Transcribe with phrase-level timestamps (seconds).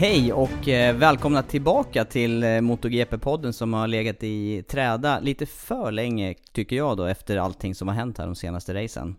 [0.00, 5.92] Hej och eh, välkomna tillbaka till eh, MotoGP-podden som har legat i träda lite för
[5.92, 9.16] länge tycker jag då efter allting som har hänt här de senaste racen.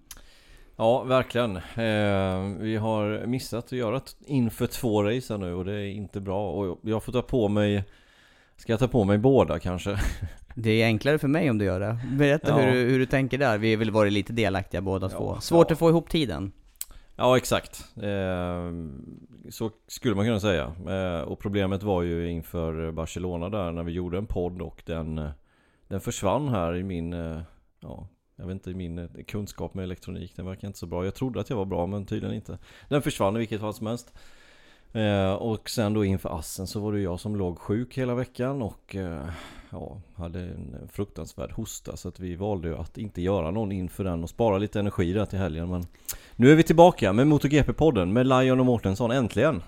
[0.75, 1.57] Ja, verkligen.
[1.57, 6.21] Eh, vi har missat att göra inför två race här nu och det är inte
[6.21, 6.51] bra.
[6.51, 7.83] Och jag får ta på mig...
[8.57, 9.97] Ska jag ta på mig båda kanske?
[10.55, 11.99] Det är enklare för mig om du gör det.
[12.11, 12.57] Berätta Ja.
[12.57, 13.57] hur, du, hur du tänker där.
[13.57, 15.38] Vi har väl varit lite delaktiga båda Ja, två.
[15.41, 15.73] Svårt ja.
[15.73, 16.51] att få ihop tiden.
[17.21, 17.85] Ja, exakt.
[17.97, 18.71] Eh,
[19.49, 20.73] så skulle man kunna säga.
[20.89, 25.29] Eh, och problemet var ju inför Barcelona där när vi gjorde en podd och den,
[25.87, 27.13] den försvann här i min...
[27.13, 27.41] eh,
[27.83, 30.35] Ja, jag vet inte, i min eh, kunskap med elektronik.
[30.35, 31.05] Den verkar inte så bra.
[31.05, 32.57] Jag trodde att jag var bra men tydligen inte.
[32.89, 34.13] Den försvann i vilket fall som helst.
[34.93, 38.61] Eh, och sen då inför Assen så var det jag som låg sjuk hela veckan
[38.61, 39.29] och eh,
[39.71, 44.03] ja, hade en fruktansvärd hosta så att vi valde ju att inte göra någon inför
[44.03, 45.85] den och spara lite energi där till helgen men
[46.35, 49.61] Nu är vi tillbaka med MotoGP-podden med Lion och Mårtensson, äntligen!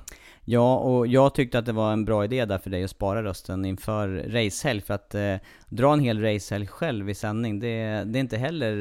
[0.45, 3.23] Ja, och jag tyckte att det var en bra idé där för dig att spara
[3.23, 5.35] rösten inför racehelg för att eh,
[5.69, 8.75] dra en hel racehelg själv i sändning, det, det är inte heller,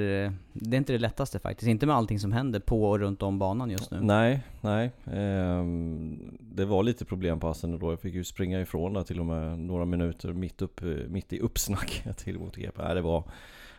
[0.52, 1.68] det är inte det lättaste faktiskt.
[1.68, 4.00] Inte med allting som händer på och runt om banan just nu.
[4.02, 4.90] Nej, nej.
[5.12, 9.20] Ehm, Det var lite problem på Assen då, jag fick ju springa ifrån där till
[9.20, 13.24] och med några minuter mitt, upp, mitt i uppsnacket till MotoGP Nej, det var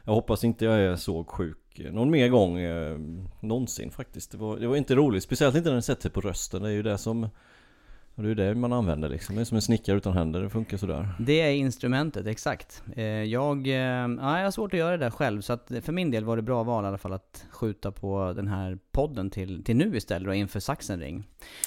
[0.03, 1.57] Jag hoppas inte jag är så sjuk
[1.91, 2.97] någon mer gång eh,
[3.39, 4.31] någonsin faktiskt.
[4.31, 6.73] Det var, det var inte roligt, speciellt inte när den sätter på rösten, det är
[6.73, 7.29] ju det som
[8.15, 10.49] och det är det man använder liksom, det är som en snickare utan händer, det
[10.49, 12.83] funkar sådär Det är instrumentet, exakt.
[12.95, 15.91] Eh, Jag, eh, ja, jag har svårt att göra det där själv, så att för
[15.91, 19.29] min del var det bra val i alla fall att skjuta på den här podden
[19.29, 21.23] till, till nu istället då, inför Sachsenring.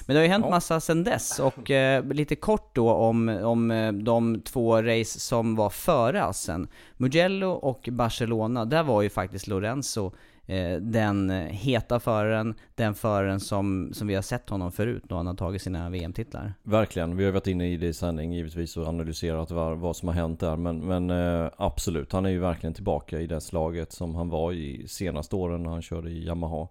[0.06, 0.50] Men det har ju hänt Ja.
[0.50, 3.68] massa sen dess, och eh, lite kort då om, om
[4.04, 6.68] de två race som var före Assen.
[6.96, 10.12] Mugello och Barcelona, där var ju faktiskt Lorenzo
[10.46, 15.26] Eh, den heta föraren, den föraren som, som vi har sett honom förut då han
[15.26, 16.54] har tagit sina VM-titlar.
[16.62, 20.08] Verkligen, vi har varit inne i det i sändning givetvis och analyserat vad, vad som
[20.08, 20.56] har hänt där.
[20.56, 24.52] Men, men eh, absolut, han är ju verkligen tillbaka i det slaget som han var
[24.52, 26.68] i senaste åren när han körde i Yamaha.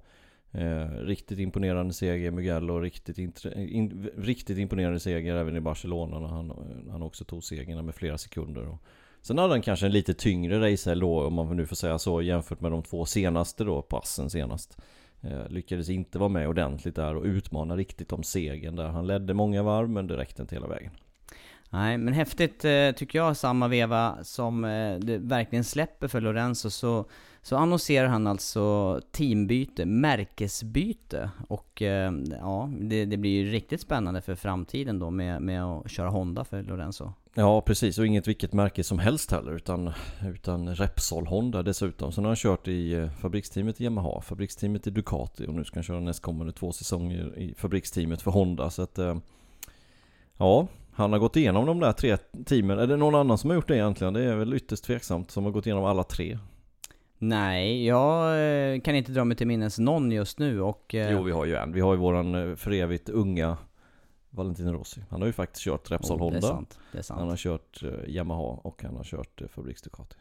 [0.51, 3.17] Eh, Riktigt imponerande seger i Mugello, riktigt,
[3.55, 6.53] in, riktigt imponerande seger även i Barcelona när han,
[6.91, 8.67] han också tog segerna med flera sekunder.
[8.67, 8.81] Och
[9.27, 12.21] Sen hade han kanske en lite tyngre racehelg då om man nu får säga så
[12.21, 14.77] jämfört med de två senaste då, passen senast
[15.25, 18.87] Eh, Lyckades inte vara med ordentligt där och utmana riktigt om segern där.
[18.87, 20.91] Han ledde många varv men det räckte inte hela vägen.
[21.69, 26.69] Nej, men häftigt eh, tycker jag, samma veva som eh, det verkligen släpper för Lorenzo
[26.69, 27.05] så,
[27.45, 31.29] så annonserar han alltså teambyte, märkesbyte.
[31.47, 35.91] Och eh, ja, det, det blir ju riktigt spännande för framtiden då med, med att
[35.91, 37.13] köra Honda för Lorenzo.
[37.33, 39.91] Ja precis och inget vilket märke som helst heller utan,
[40.33, 42.11] utan Repsol Honda dessutom.
[42.11, 45.75] Sen har han kört i eh, fabriksteamet i Yamaha, fabriksteamet i Ducati och nu ska
[45.75, 48.69] han köra nästkommande två säsonger i fabriksteamet för Honda.
[48.69, 49.17] Så att eh,
[50.37, 52.79] ja, han har gått igenom de där tre teamen.
[52.79, 54.13] Är det någon annan som har gjort det egentligen?
[54.13, 56.37] Det är väl ytterst tveksamt som har gått igenom alla tre.
[57.17, 58.39] Nej, jag
[58.73, 60.95] eh, kan inte dra mig till minnes någon just nu och...
[60.95, 61.71] eh, Jo vi har ju en.
[61.71, 63.57] Vi har ju våran eh, för evigt unga
[64.29, 65.01] Valentino Rossi.
[65.09, 66.79] Han har ju faktiskt kört Repsol Oh, det är sant.
[66.91, 67.19] Det är sant.
[67.19, 70.15] Han har kört Yamaha och han har kört Fabriks Ducati.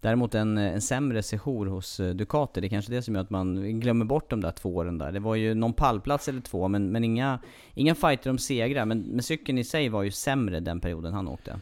[0.00, 3.80] Däremot en, en sämre sejour hos Ducati, det är kanske det som gör att man
[3.80, 5.12] glömmer bort de där två åren där.
[5.12, 7.38] Det var ju någon pallplats eller två, men, men inga,
[7.74, 8.84] inga fighter om segrar.
[8.84, 11.60] Men, men cykeln i sig var ju sämre den perioden han åkte.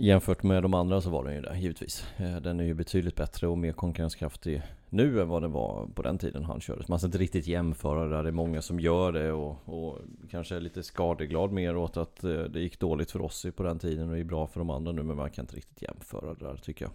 [0.00, 2.06] Jämfört med de andra så var den ju det, givetvis.
[2.16, 6.02] Eh, den är ju betydligt bättre och mer konkurrenskraftig nu än vad den var på
[6.02, 6.84] den tiden han körde.
[6.88, 9.98] Man ska inte riktigt jämföra det där, det är många som gör det och, och
[10.30, 13.78] kanske är lite skadeglad mer åt att eh, det gick dåligt för oss på den
[13.78, 16.44] tiden och är bra för de andra nu, men man kan inte riktigt jämföra det
[16.44, 16.92] där tycker jag.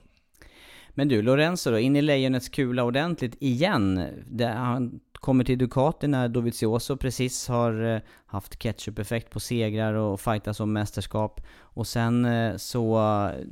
[0.90, 4.08] Men du, Lorenzo då, in i lejonets kula ordentligt igen.
[4.30, 10.22] Det, han kommer till Ducati när Dovizioso precis har eh, haft ketchup-effekt på segrar och
[10.22, 11.42] fightas om mästerskap.
[11.60, 13.02] Och sen eh, så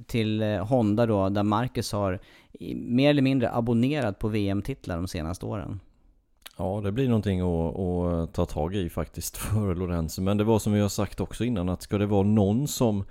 [0.07, 2.19] till eh, Honda då, där Marcus har
[2.75, 5.79] mer eller mindre abonnerat på VM-titlar de senaste åren.
[6.57, 10.21] Ja, det blir någonting att, att ta tag i faktiskt för Lorenzo.
[10.21, 13.03] Men det var som vi har sagt också innan att ska det vara någon som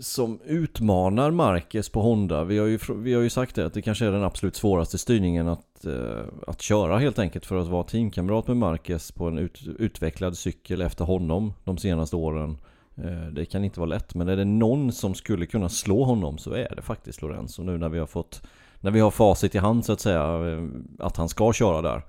[0.00, 2.44] som utmanar Marquez på Honda.
[2.44, 4.98] Vi har, ju, vi har ju sagt det att det kanske är den absolut svåraste
[4.98, 9.38] styrningen att, eh, att köra helt enkelt för att vara teamkamrat med Marquez på en
[9.38, 12.58] ut, utvecklad cykel efter honom de senaste åren.
[12.96, 16.38] Eh, det kan inte vara lätt men är det någon som skulle kunna slå honom
[16.38, 18.42] så är det faktiskt Lorenzo nu när vi har fått
[18.80, 20.64] när vi har facit i hand så att säga eh,
[20.98, 22.02] att han ska köra där.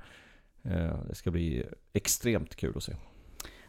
[0.63, 2.93] Eh, Det ska bli extremt kul att se.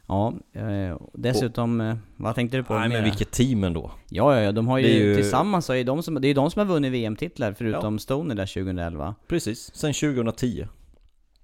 [0.08, 3.90] Ja, eh, och dessutom, eh, vad tänkte du på Nej men vilket team ändå.
[4.08, 6.50] Ja, ja, ja, de har ju, ju- tillsammans, är de som, det är ju de
[6.50, 9.14] som har vunnit VM-titlar förutom Stoner där 2011.
[9.28, 10.66] Precis, sen 2010.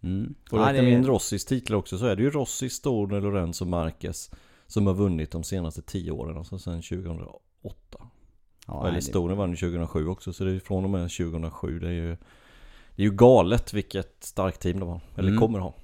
[0.03, 0.35] Mm.
[0.51, 3.21] Och Ja, räknar det- vi in Rossis titlar också så är det ju Rossi, Stoner,
[3.21, 4.31] Lorenzo, Marquez
[4.67, 7.99] som har vunnit de senaste 10 åren, alltså sen 2008.
[8.67, 11.79] ja, Eller Stoner vann ju 2007 också, så det är från och med 2007.
[11.81, 12.09] Det är ju,
[12.97, 15.41] det är ju galet vilket starkt team de har, eller Mm.
[15.41, 15.75] kommer ha.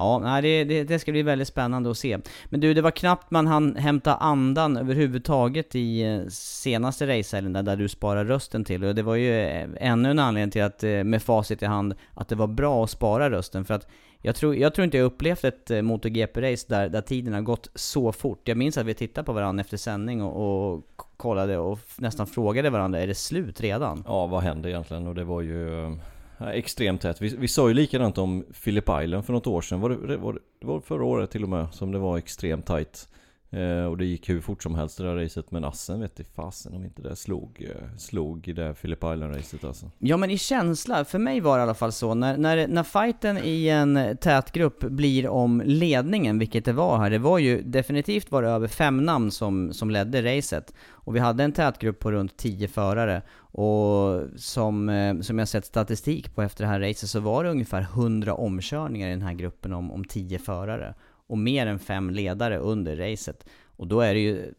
[0.00, 2.18] Ja, nej, det, det, det ska bli väldigt spännande att se.
[2.48, 7.62] Men du, det var knappt man hann hämta andan överhuvudtaget i eh, senaste racehelgen där,
[7.62, 8.84] där du sparar rösten till.
[8.84, 11.94] Och det var ju eh, ännu en anledning till att, eh, med facit i hand,
[12.14, 13.64] att det var bra att spara rösten.
[13.64, 13.86] För att
[14.22, 18.12] jag tror, jag tror inte jag upplevt ett MotoGP-race där, där tiden har gått så
[18.12, 18.48] fort.
[18.48, 20.86] Jag minns att vi tittade på varandra efter sändning och, och
[21.16, 24.04] kollade och nästan frågade varandra, är det slut redan?
[24.06, 25.06] Ja, vad hände egentligen?
[25.06, 25.96] Och det var ju
[26.40, 27.22] extremt tätt.
[27.22, 29.80] Vi, vi sa ju likadant om Philip Island för något år sedan.
[29.80, 32.66] Var det, det, var, det var förra året till och med som det var extremt
[32.66, 33.08] tight.
[33.52, 35.50] Eh, och det gick hur fort som helst det där racet.
[35.50, 39.64] Men Assen vet i fasen om inte det slog, eh, slog i det Philip Island-racet
[39.64, 39.90] alltså.
[39.98, 42.82] Ja men i känsla, för mig var det i alla fall så, när, när, när
[42.82, 47.62] fighten i en tät grupp blir om ledningen, vilket det var här, det var ju
[47.62, 50.74] definitivt var det över fem namn som, som ledde racet.
[51.10, 53.22] Och vi hade en tät grupp på runt 10 förare.
[53.36, 57.50] Och som, eh, som jag sett statistik på efter det här racet så var det
[57.50, 60.94] ungefär 100 omkörningar i den här gruppen om, om 10 förare.
[61.26, 63.44] Och mer än fem ledare under racet.
[63.76, 64.54] Och då är det ju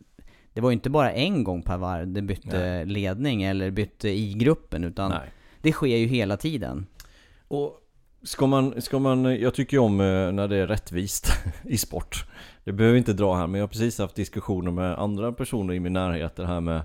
[0.53, 4.33] det var ju inte bara en gång per varv det bytte ledning eller bytte i
[4.33, 5.29] gruppen utan Nej.
[5.61, 6.85] det sker ju hela tiden.
[7.47, 7.77] Och
[8.23, 11.31] ska man, ska man, jag tycker ju om eh, när det är rättvist
[11.63, 12.25] i sport.
[12.63, 15.73] Det behöver vi inte dra här, men jag har precis haft diskussioner med andra personer
[15.73, 16.35] i min närhet.
[16.35, 16.81] Det här med,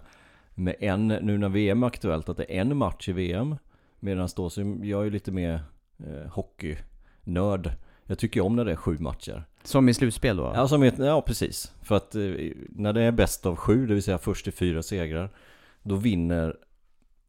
[0.54, 3.56] med en, nu när VM är aktuellt, att det är en match i VM.
[4.00, 5.60] Medan då, så jag är ju lite mer
[5.98, 7.72] eh, hockeynörd.
[8.04, 9.44] Jag tycker ju om när det är sju matcher.
[9.64, 10.52] Som i slutspel då?
[10.54, 11.72] Ja, som ett, ja precis.
[11.82, 12.22] För att eh,
[12.68, 15.30] när det är bäst av sju, det vill säga först till fyra segrar,
[15.82, 16.56] då vinner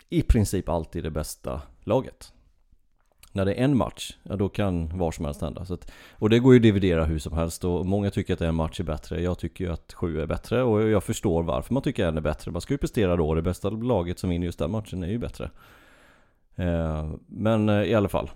[0.10, 2.34] i princip alltid det bästa laget.
[3.38, 5.66] När det är en match, ja då kan var som helst hända.
[5.66, 8.42] Så att, och det går ju att dividera hur som helst och många tycker att
[8.42, 9.22] en match är bättre.
[9.22, 12.22] Jag tycker ju att sju är bättre och jag förstår varför man tycker en är
[12.22, 12.52] bättre.
[12.52, 15.18] Man ska ju prestera då, det bästa laget som vinner just den matchen är ju
[15.18, 15.50] bättre.
[16.56, 18.30] Eh, men eh, i alla fall.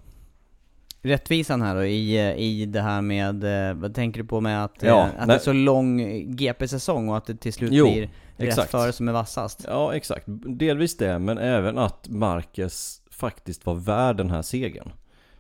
[1.02, 4.76] Rättvisan här då i, i det här med, eh, vad tänker du på med att,
[4.80, 5.98] Ja, eh, att det är så lång
[6.36, 9.66] GP-säsong och att det till slut Jo, blir rätt före som är vassast?
[9.68, 10.26] Ja, exakt.
[10.46, 14.92] Delvis det, men även att Marquez faktiskt var värd den här segern.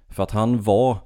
[0.09, 0.97] För att han var,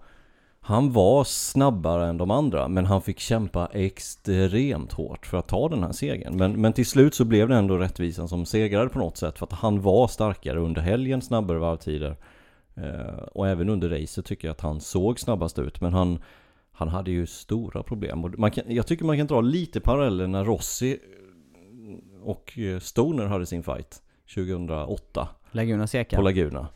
[0.59, 5.69] han var snabbare än de andra, men han fick kämpa extremt hårt för att ta
[5.69, 6.37] den här segern.
[6.37, 9.45] Men, men till slut så blev det ändå rättvisan som segrade på något sätt, för
[9.45, 12.17] att han var starkare under helgen, snabbare varvtider.
[12.75, 16.19] Eh, och även under racet tycker jag att han såg snabbast ut, men han,
[16.71, 18.25] han hade ju stora problem.
[18.25, 20.99] Och man kan, jag tycker man kan dra lite paralleller när Rossi
[22.23, 24.01] och eh, Stoner hade sin fight
[24.35, 26.15] 2008 Laguna Seca?
[26.15, 26.67] på Laguna.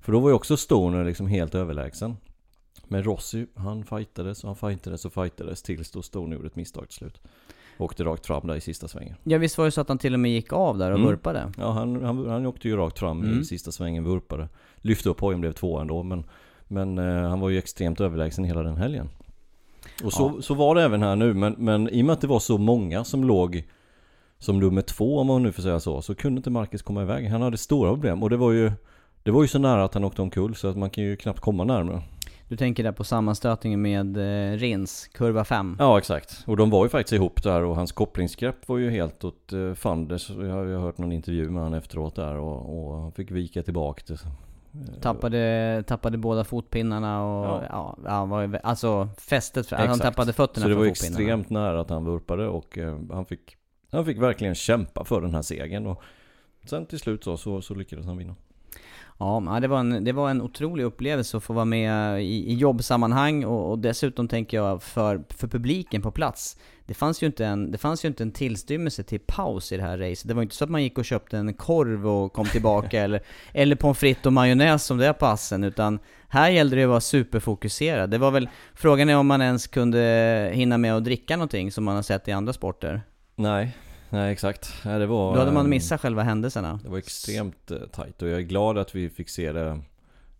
[0.00, 2.16] För då var ju också Stoner liksom helt överlägsen.
[2.88, 6.88] Men Rossi, han fightades och han fightades och fightades tills då Stoner gjorde ett misstag
[6.88, 7.20] till slut.
[7.78, 9.16] Åkte rakt fram där i sista svängen.
[9.24, 11.08] Ja visst var det så att han till och med gick av där och Mm.
[11.10, 11.52] vurpade?
[11.58, 13.40] Ja, han, han, han åkte ju rakt fram Mm.
[13.40, 14.48] i sista svängen, vurpade.
[14.76, 16.24] Lyfte upp hojen, blev två ändå, men,
[16.68, 19.08] men eh, han var ju extremt överlägsen hela den helgen.
[20.04, 22.26] Och så, så var det även här nu, men, men i och med att det
[22.26, 23.64] var så många som låg
[24.38, 27.28] som nummer två om man nu får säga så, så kunde inte Marcus komma iväg.
[27.30, 28.72] Han hade stora problem och det var ju
[29.22, 31.40] Det var ju så nära att han åkte omkull så att man kan ju knappt
[31.40, 32.02] komma närmare.
[32.48, 35.76] Du tänker där på sammanstötningen med eh, Rins, kurva 5?
[35.78, 39.24] Ja exakt, och de var ju faktiskt ihop där och hans kopplingsgrepp var ju helt
[39.24, 40.30] åt eh, fanders.
[40.30, 43.62] Jag har ju hört någon intervju med honom efteråt där och, och han fick vika
[43.62, 44.18] tillbaka det.
[45.00, 47.62] Tappade, tappade båda fotpinnarna och Ja.
[47.70, 50.02] ja, ja var, ju- alltså fästet, för, han Exakt.
[50.02, 53.56] tappade fötterna Så det var extremt nära att han vurpade och eh, han fick
[53.90, 56.02] Han fick verkligen kämpa för den här segern och
[56.68, 58.34] Sen till slut så, så, så lyckades han vinna.
[59.18, 62.54] Ja, det var, en, det var en otrolig upplevelse att få vara med i, i
[62.54, 66.56] jobbsammanhang och, och dessutom tänker jag för, för publiken på plats.
[66.86, 69.82] Det fanns, ju inte en, det fanns ju inte en tillstymmelse till paus i det
[69.82, 70.28] här racet.
[70.28, 73.20] Det var inte så att man gick och köpte en korv och kom tillbaka eller,
[73.52, 76.88] eller pommes frites och majonnäs som det är på Assen, utan här gällde det att
[76.88, 78.10] vara superfokuserad.
[78.10, 81.84] Det var väl, frågan är om man ens kunde hinna med att dricka någonting som
[81.84, 83.02] man har sett i andra sporter.
[83.38, 83.76] Nej,
[84.10, 84.74] nej exakt.
[84.84, 86.80] Nej, det var, Då hade man eh, missat själva händelserna.
[86.82, 89.80] Det var extremt eh, tajt och jag är glad att vi fick se det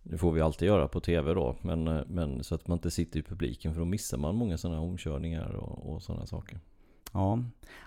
[0.02, 2.90] Det får vi alltid göra på TV då men, eh, men så att man inte
[2.90, 6.59] sitter i publiken för då missar man många sådana omkörningar och, och sådana saker.
[7.12, 7.38] Ja,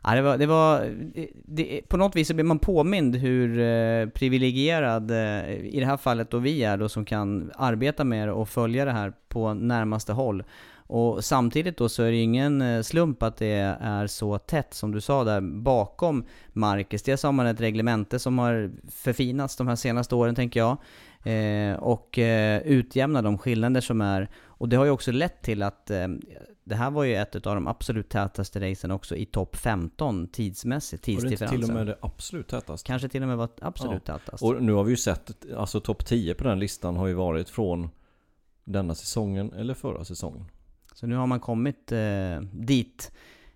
[0.04, 0.80] ja det var, det var
[1.14, 5.86] det, det, på något vis så blir man påmind hur eh, privilegierad, eh, i det
[5.86, 9.14] här fallet då vi är då, som kan arbeta med det och följa det här
[9.28, 10.44] på närmaste håll.
[10.92, 14.74] Och samtidigt då så är det ju ingen eh, slump att det är så tätt
[14.74, 17.04] som du sa där bakom Marcus.
[17.04, 20.78] Dels har man ett reglemente som har förfinats de här senaste åren tänker jag.
[21.24, 24.30] Eh, och eh, utjämna de skillnader som är.
[24.46, 26.08] Och det har ju också lett till att eh,
[26.64, 31.08] det här var ju ett av de absolut tätaste racen också i topp 15 tidsmässigt,
[31.08, 31.60] Var det inte tidsdifferensen.
[31.60, 32.88] till och med det absolut tätaste?
[32.88, 34.44] Kanske till och med var absolut tätast.
[34.44, 37.50] Och nu har vi ju sett, alltså topp 10 på den listan har ju varit
[37.50, 37.90] från
[38.64, 40.46] denna säsongen eller förra säsongen.
[40.94, 43.12] Så nu har man kommit eh, dit,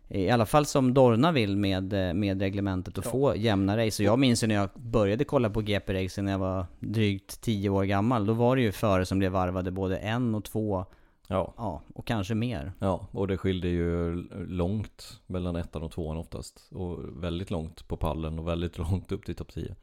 [0.07, 3.09] i alla fall som Dorna vill med, eh, med reglementet, och Ja.
[3.11, 4.03] få jämna race.
[4.03, 7.69] Och jag minns ju när jag började kolla på GP-racen när jag var drygt 10
[7.69, 8.25] år gammal.
[8.25, 10.85] Då var det ju före som blev varvade både en och två,
[11.27, 12.71] Ja, ja, och kanske mer.
[12.79, 14.15] ja, och det skilde ju
[14.47, 16.67] långt mellan ettan och tvåan oftast.
[16.71, 19.75] Och väldigt långt på pallen och väldigt långt upp till topp 10.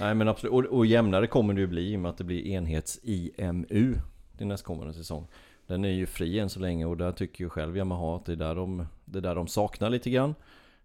[0.00, 2.24] Nej men absolut, och, och jämnare kommer det ju bli i och med att det
[2.24, 3.94] blir enhets-IMU
[4.38, 5.26] till nästkommande säsong.
[5.70, 8.32] Den är ju fri än så länge och där tycker ju själv Yamaha att det
[8.32, 10.34] är där de, det är där de saknar lite grann.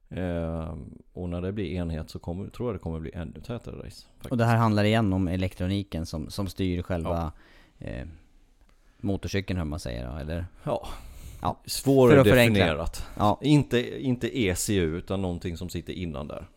[0.09, 0.75] Eh,
[1.13, 3.85] och när det blir enhet så kommer, tror jag det kommer bli ännu tätare race.
[3.85, 4.31] Faktiskt.
[4.31, 7.31] Och det här handlar igen om elektroniken som, som styr själva
[7.79, 8.07] eh,
[8.97, 10.45] motorcykeln hur man säger då, eller?
[10.63, 10.87] Ja,
[11.41, 13.05] Ja, svårdefinierat.
[13.17, 16.47] Ja, Inte, inte ECU utan någonting som sitter innan där.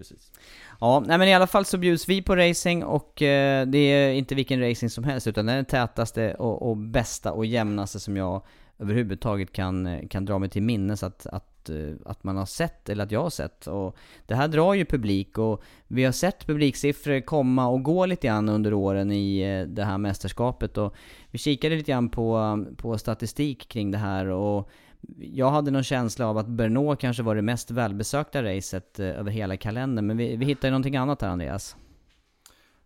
[0.00, 0.32] Ja, precis.
[0.80, 4.12] Ja, nej men i alla fall så bjuds vi på racing och eh, det är
[4.12, 8.00] inte vilken racing som helst utan det är den tätaste och, och bästa och jämnaste
[8.00, 8.42] som jag
[8.78, 12.88] överhuvudtaget kan, eh, kan dra mig till minnes att, att, eh, att man har sett,
[12.88, 13.66] eller att jag har sett.
[13.66, 18.26] Och det här drar ju publik och vi har sett publiksiffror komma och gå lite
[18.26, 20.94] grann under åren i eh, det här mästerskapet och
[21.30, 24.70] vi kikade lite grann på, på statistik kring det här och
[25.18, 29.30] jag hade någon känsla av att Brno kanske var det mest välbesökta racet eh, över
[29.30, 31.76] hela kalendern, men vi, vi hittade ju någonting annat här Andreas.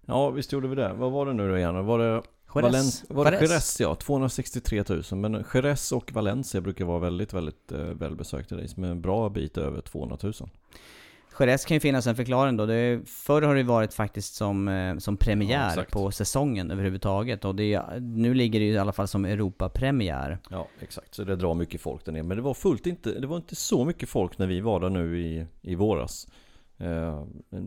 [0.07, 0.93] Ja, visst gjorde vi det.
[0.93, 1.87] Vad var det nu då igen?
[1.87, 2.23] Var det
[2.55, 3.05] Jerez.
[3.09, 3.41] Var det.
[3.41, 5.03] Jerez ja, 263 000.
[5.11, 9.59] Men Jerez och Valencia brukar vara väldigt, väldigt eh, välbesökta race med en bra bit
[9.59, 10.33] över 200 000.
[11.41, 12.67] Jerez kan ju finnas en förklaring då.
[12.67, 15.93] Det är, förr har det varit faktiskt som, eh, som Ja, premiär exakt.
[15.93, 17.45] på säsongen överhuvudtaget.
[17.45, 20.39] Och det nu ligger det ju i alla fall som Europapremiär.
[20.51, 21.15] Ja, exakt.
[21.15, 22.23] Så det drar mycket folk där nere.
[22.23, 24.91] Men det var fullt inte, det var inte så mycket folk när vi var där
[24.91, 26.29] nu i, i våras.
[26.79, 27.25] Eh,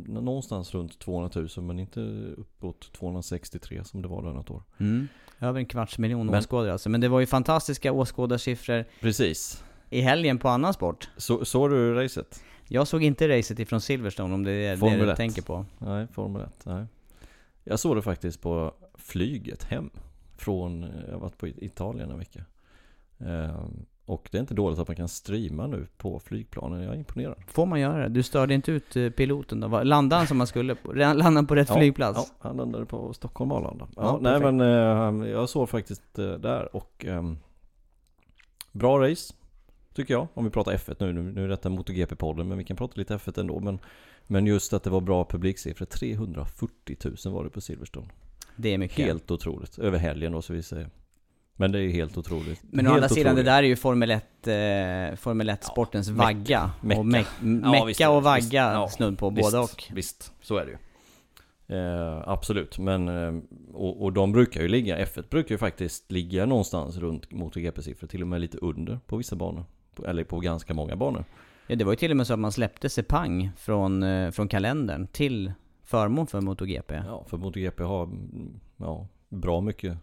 [0.07, 1.99] någonstans runt 200 000 men inte
[2.37, 4.63] uppåt 263 som det var där något år.
[4.79, 5.07] Mm.
[5.39, 6.89] Över en kvarts miljon Men- åskådare alltså.
[6.89, 9.63] Men det var ju fantastiska åskådarsiffror Precis.
[9.89, 11.09] i helgen på annan sport.
[11.17, 12.43] Så, såg du racet?
[12.67, 15.17] Jag såg inte racet ifrån Silverstone om det är det Formel du 1.
[15.17, 15.65] tänker på.
[15.77, 16.65] Nej, Formel 1.
[16.65, 16.85] Nej.
[17.63, 19.89] Jag såg det faktiskt på flyget hem.
[20.37, 22.43] Från, jag har varit på Italien en vecka.
[23.17, 23.65] Eh,
[24.05, 26.81] och det är inte dåligt att man kan streama nu på flygplanen.
[26.83, 27.35] Jag är imponerad.
[27.47, 28.09] Får man göra det?
[28.09, 29.83] Du störde inte ut eh, piloten då?
[29.83, 30.75] Landade han som man skulle?
[30.75, 30.91] på?
[30.93, 32.19] Landade han på rätt flygplats?
[32.19, 33.87] Ja, han landade på Stockholm Arlanda.
[33.95, 34.53] Ja, Ja, nej perfekt.
[34.55, 37.37] men eh, jag såg faktiskt eh, där och ehm,
[38.71, 39.33] Bra race
[39.97, 41.13] Tycker jag, om vi pratar F1 nu.
[41.13, 43.59] Nu, nu är detta MotoGP-podden men vi kan prata lite F1 ändå.
[43.59, 43.79] Men,
[44.27, 45.85] men just att det var bra publiksiffror.
[45.85, 48.07] 340 000 var det på Silverstone.
[48.55, 49.05] Det är mycket.
[49.05, 49.79] Helt otroligt.
[49.79, 50.89] Över helgen då så vi säger.
[51.55, 52.59] Men det är helt otroligt.
[52.63, 53.45] Men å helt andra sidan, otroligt.
[53.45, 56.23] det där är ju Formel 1, eh, Formel 1 sportens Mecka.
[56.23, 56.71] vagga.
[56.81, 56.99] Mecka.
[56.99, 57.25] Och me
[57.63, 58.53] Ja, visst och vagga Visst.
[58.53, 59.83] Ja, snudd på, visst, både och.
[59.93, 60.77] Visst, så är det ju.
[61.77, 63.41] Eh, absolut, men eh,
[63.73, 68.21] och, och de brukar ju ligga, F1 brukar ju faktiskt ligga någonstans runt MotoGP-siffror, till
[68.21, 69.65] och med lite under på vissa banor.
[70.05, 71.23] Eller på ganska många banor.
[71.67, 74.47] Ja, det var ju till och med så att man släppte Sepang från, eh, från
[74.47, 75.51] kalendern till
[75.83, 77.01] förmån för MotoGP.
[77.07, 79.97] Ja, för MotoGP har mm, ja, bra mycket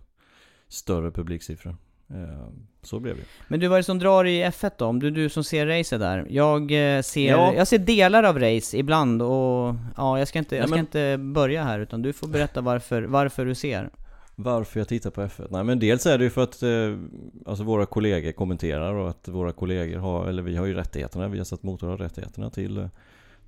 [0.69, 1.77] större publiksiffror.
[2.11, 2.47] Eh,
[2.83, 3.23] så blev det.
[3.49, 4.87] Men du, vad är det som drar i F1 då?
[4.87, 6.27] Om du, du som ser racet där.
[6.31, 6.63] Jag
[6.97, 7.55] eh, ser, Ja.
[7.55, 10.85] jag ser delar av race ibland och ja, jag ska inte, jag Ja, ska men-
[10.85, 13.91] inte börja här utan du får berätta varför, varför du ser.
[14.37, 15.47] Varför jag tittar på F1?
[15.51, 16.99] Nej men dels är det ju för att eh,
[17.47, 21.39] alltså våra kollegor kommenterar och att våra kollegor har, eller vi har ju rättigheterna, vi
[21.39, 22.89] har satt motor har rättigheterna till, eh,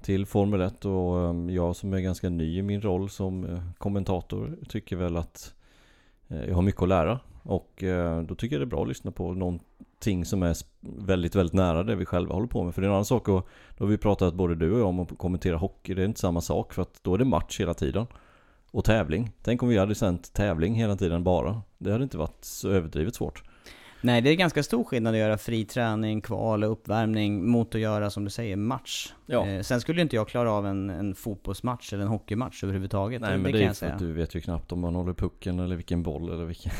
[0.02, 3.62] till Formel 1 och eh, jag som är ganska ny i min roll som eh,
[3.78, 5.54] kommentator tycker väl att
[6.28, 8.88] eh, jag har mycket att lära och eh, då tycker jag det är bra att
[8.88, 12.74] lyssna på någonting som är väldigt, väldigt nära det vi själva håller på med.
[12.74, 14.86] För det är en annan sak och då har vi pratat både du och jag
[14.86, 17.60] om att kommentera hockey, det är inte samma sak för att då är det match
[17.60, 18.06] hela tiden.
[18.76, 19.30] Och tävling.
[19.42, 21.62] Tänk om vi hade sänt tävling hela tiden bara.
[21.78, 23.42] Det hade inte varit så överdrivet svårt.
[24.00, 27.80] Nej, det är ganska stor skillnad att göra fri träning, kval och uppvärmning mot att
[27.80, 29.12] göra, som du säger, match.
[29.26, 29.46] Ja.
[29.46, 33.20] Eh, sen skulle inte jag klara av en, en fotbollsmatch eller en hockeymatch överhuvudtaget.
[33.20, 34.80] Nej det, men det det, kan är jag för att du vet ju knappt om
[34.80, 36.72] man håller pucken eller vilken boll eller vilken...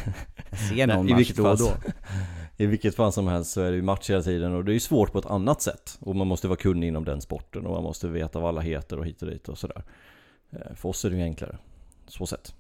[0.51, 1.69] Jag ser någon Nej, i match vilket då och fall.
[1.85, 1.93] då.
[2.65, 4.75] I vilket fall som helst så är det ju match hela tiden och det är
[4.75, 5.99] ju svårt på ett annat sätt.
[6.01, 8.99] Och man måste vara kunnig inom den sporten och man måste veta vad alla heter
[8.99, 9.83] och hit och dit och sådär.
[10.51, 11.59] Eh, För oss är det ju enklare.
[12.09, 12.55] Så sett.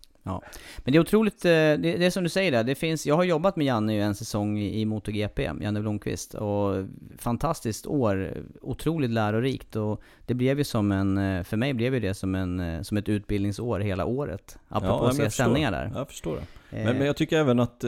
[0.78, 3.14] Men det är otroligt, eh, det, det är som du säger där, det finns, jag
[3.14, 6.84] har jobbat med Janne en säsong i MotoGP, Janne Blomqvist, och
[7.18, 12.00] fantastiskt år, otroligt lärorikt och det blev ju som en, eh, för mig blev ju
[12.00, 14.58] det som, en, eh, som ett utbildningsår hela året.
[14.68, 15.92] Apropå Ja, att se sändningar där.
[15.94, 16.46] Jag förstår det.
[16.70, 17.84] Men, men jag tycker även att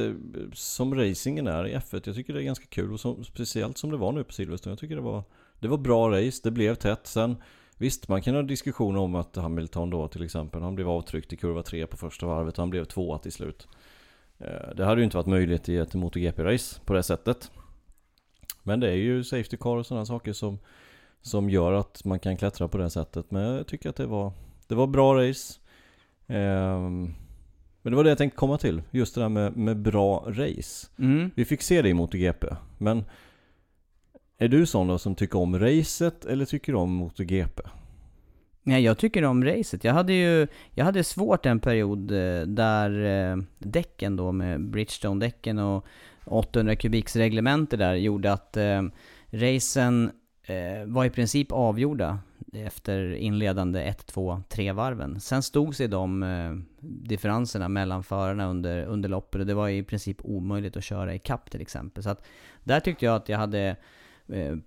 [0.53, 3.91] som racingen är i F1, jag tycker det är ganska kul och som, speciellt som
[3.91, 4.73] det var nu på Silverstone.
[4.73, 5.23] Jag tycker det var,
[5.61, 7.07] det var bra race, det blev tätt.
[7.07, 7.37] Sen
[7.79, 11.37] visst, man kan ha diskussioner om att Hamilton då till exempel, han blev avtryckt i
[11.37, 13.69] kurva 3 på första varvet och han blev tvåa till slut.
[14.39, 17.51] Eh, Det hade ju inte varit möjligt i ett MotoGP-race på det sättet.
[18.63, 20.59] Men det är ju Safety Car och sådana saker som,
[21.23, 23.31] som gör att man kan klättra på det sättet.
[23.31, 24.33] Men jag tycker att det var,
[24.67, 25.61] det var bra race.
[26.27, 27.15] Ehm,
[27.83, 28.83] men det var det jag tänkte komma till.
[28.91, 30.87] Just det där med, med bra race.
[30.99, 31.31] Mm.
[31.35, 32.47] Vi fick se det i MotoGP.
[32.79, 33.05] Men
[34.39, 37.63] är du sån då som tycker om racet eller tycker om MotoGP?
[38.63, 39.85] Nej, jag tycker om racet.
[39.85, 45.59] Jag hade ju, jag hade svårt en period eh, där eh, däcken då med Bridgestone-däcken
[45.59, 45.87] och
[46.25, 48.83] 800 kubiksreglemente där gjorde att eh,
[49.31, 50.11] racen
[50.43, 52.19] eh, var i princip avgjorda
[52.53, 55.21] efter inledande 1, 2, 3 varven.
[55.21, 59.83] Sen stod sig de eh, differenserna mellan förarna under, under loppet och det var i
[59.83, 62.03] princip omöjligt att köra i kapp till exempel.
[62.03, 62.27] Så att
[62.65, 63.77] där tyckte jag att jag hade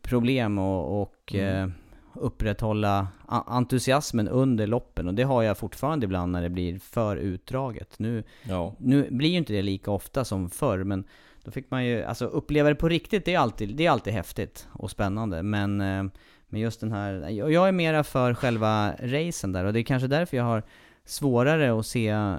[0.01, 1.63] problem och, och Mm.
[1.69, 1.75] eh,
[2.13, 7.99] upprätthålla entusiasmen under loppen och det har jag fortfarande ibland när det blir för utdraget.
[7.99, 8.75] Nu, Ja.
[8.79, 11.03] nu blir ju inte det lika ofta som förr men
[11.43, 14.13] då fick man ju, alltså uppleva det på riktigt, det är alltid, det är alltid
[14.13, 16.03] häftigt och spännande men eh,
[16.47, 20.07] men just den här, jag är mera för själva racen där och det är kanske
[20.07, 20.63] därför jag har
[21.05, 22.37] svårare att se eh,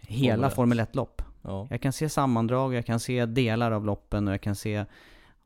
[0.00, 0.92] hela Formel Formel ett.
[0.92, 1.22] 1-lopp.
[1.42, 1.66] ja.
[1.70, 4.84] Jag kan se sammandrag, jag kan se delar av loppen och jag kan se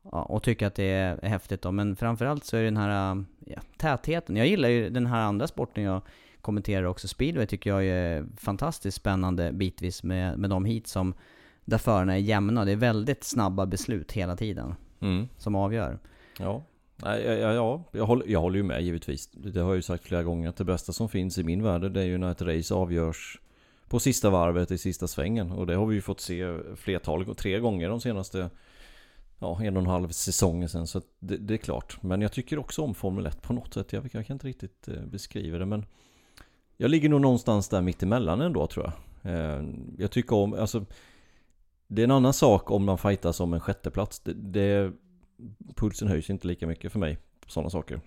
[0.03, 1.71] ja, och tycka att det är häftigt då.
[1.71, 4.35] Men framförallt så är det den här ja, tätheten.
[4.35, 6.01] Jag gillar ju den här andra sporten jag
[6.41, 7.07] kommenterar också.
[7.07, 11.13] Speedway tycker jag är fantastiskt spännande bitvis med, med de hit som
[11.65, 12.65] där förarna är jämna.
[12.65, 15.27] Det är väldigt snabba beslut hela tiden Mm.
[15.37, 15.99] som avgör.
[16.39, 16.63] Ja.
[17.03, 17.83] Ja, ja, ja.
[17.91, 19.27] Jag, håller, jag håller ju med givetvis.
[19.27, 21.91] Det har jag ju sagt flera gånger att det bästa som finns i min värld
[21.91, 23.39] det är ju när ett race avgörs
[23.89, 25.51] på sista varvet i sista svängen.
[25.51, 28.49] Och det har vi ju fått se flertal, tre gånger de senaste
[29.39, 30.87] ja, en och en halv säsong sen.
[30.87, 32.03] Så att det, det är klart.
[32.03, 33.93] Men jag tycker också om Formel 1 på något sätt.
[33.93, 35.85] Jag, jag kan inte riktigt eh, beskriva det men
[36.77, 39.33] jag ligger nog någonstans där mittemellan ändå tror jag.
[39.33, 39.63] Eh,
[39.97, 40.85] jag tycker om, alltså
[41.87, 44.19] det är en annan sak om man fightas om en sjätteplats.
[44.19, 44.91] Det, det,
[45.75, 48.01] pulsen höjs inte lika mycket för mig på sådana saker.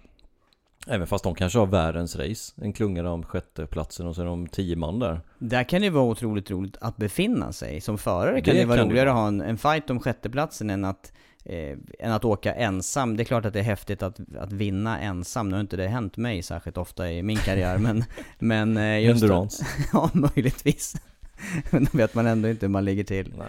[0.86, 2.52] Även fast de kanske har världens race.
[2.62, 5.20] En klunga om sjätteplatsen och är de tio man där.
[5.38, 7.80] Där kan det vara otroligt roligt att befinna sig.
[7.80, 9.22] Som förare kan Det det, vara kan det roligare att vara.
[9.22, 11.12] ha en, en fight om sjätteplatsen än att,
[11.44, 13.16] eh, än att åka ensam.
[13.16, 15.48] Det är klart att det är häftigt att, att vinna ensam.
[15.48, 18.04] Nu har inte det hänt mig särskilt ofta i min karriär, men,
[18.38, 19.66] men eh, just Endurance.
[19.92, 20.94] ja, möjligtvis.
[21.70, 23.34] Men då vet man ändå inte hur man ligger till.
[23.38, 23.46] Nej.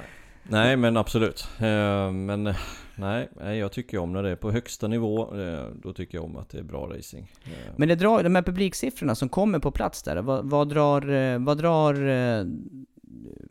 [0.50, 1.48] Nej men absolut.
[1.60, 2.54] Eh, Men
[2.96, 5.40] nej, jag tycker om när det är på högsta nivå.
[5.42, 7.32] eh, Då tycker jag om att det är bra racing.
[7.46, 11.38] Eh, Men det drar, de här publiksiffrorna som kommer på plats där, vad, vad drar,
[11.38, 11.94] vad drar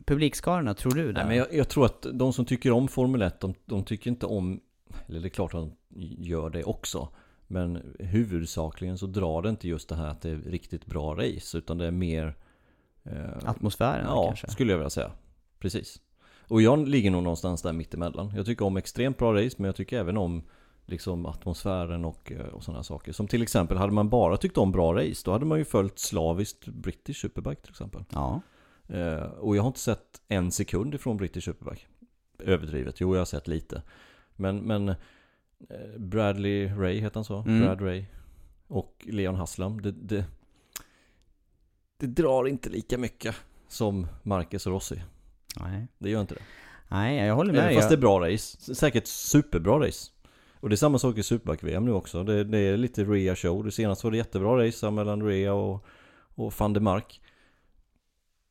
[0.05, 1.05] publikskarorna tror du?
[1.05, 1.13] Där?
[1.13, 4.09] Nej men jag, jag tror att de som tycker om Formel 1, de, de tycker
[4.09, 4.59] inte om...
[5.07, 5.71] Eller det är klart att de
[6.19, 7.09] gör det också.
[7.47, 11.57] Men huvudsakligen så drar det inte just det här att det är riktigt bra race
[11.57, 12.35] utan det är mer
[13.03, 14.47] eh, Atmosfären ja, kanske?
[14.51, 15.11] skulle jag vilja säga.
[15.59, 15.99] Precis.
[16.53, 18.31] Och jag ligger nog någonstans där mittemellan.
[18.35, 20.43] Jag tycker om extremt bra race men jag tycker även om
[20.85, 23.11] liksom atmosfären och, eh, och sådana saker.
[23.11, 25.99] Som till exempel, hade man bara tyckt om bra race, då hade man ju följt
[25.99, 28.03] slaviskt British Superbike till exempel.
[28.09, 28.41] Ja.
[28.87, 31.81] Eh, och jag har inte sett en sekund ifrån British Superbike.
[32.39, 33.81] Överdrivet, jo jag har sett lite.
[34.35, 34.95] Men, men eh,
[35.97, 37.37] Bradley Ray heter han så?
[37.37, 37.61] Mm.
[37.61, 38.05] Brad Ray.
[38.67, 39.81] Och Leon Haslam.
[39.81, 40.25] Det, det,
[41.97, 43.35] det drar inte lika mycket
[43.67, 45.01] som Marcus och Rossi.
[45.59, 45.87] Nej.
[45.97, 46.41] Det gör inte det.
[46.87, 47.63] Nej, jag håller med.
[47.63, 48.75] Även fast det är bra race.
[48.75, 50.11] Säkert superbra race.
[50.59, 52.23] Och det är samma sak i Superbike-VM nu också.
[52.23, 53.63] Det, det, är lite Rea show.
[53.63, 55.85] Det senaste var det jättebra race mellan Rea och,
[56.35, 57.21] och van der Mark.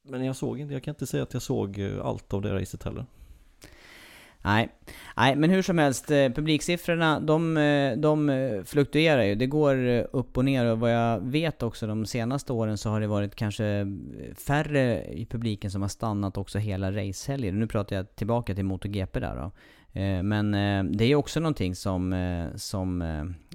[0.02, 2.54] Men jag såg inte, jag kan inte säga att jag såg eh, allt av det
[2.54, 3.06] racet heller.
[4.44, 4.68] Nej.
[5.16, 9.34] Nej, men hur som helst, eh, publiksiffrorna de, eh, de eh, fluktuerar ju.
[9.34, 13.00] Det går upp och ner och vad jag vet också de senaste åren så har
[13.00, 13.86] det varit kanske
[14.46, 17.52] färre i publiken som har stannat också hela racehelger.
[17.52, 19.50] Nu pratar jag tillbaka till MotoGP där då.
[20.22, 20.52] Men
[20.96, 22.14] det är också någonting som,
[22.56, 23.00] som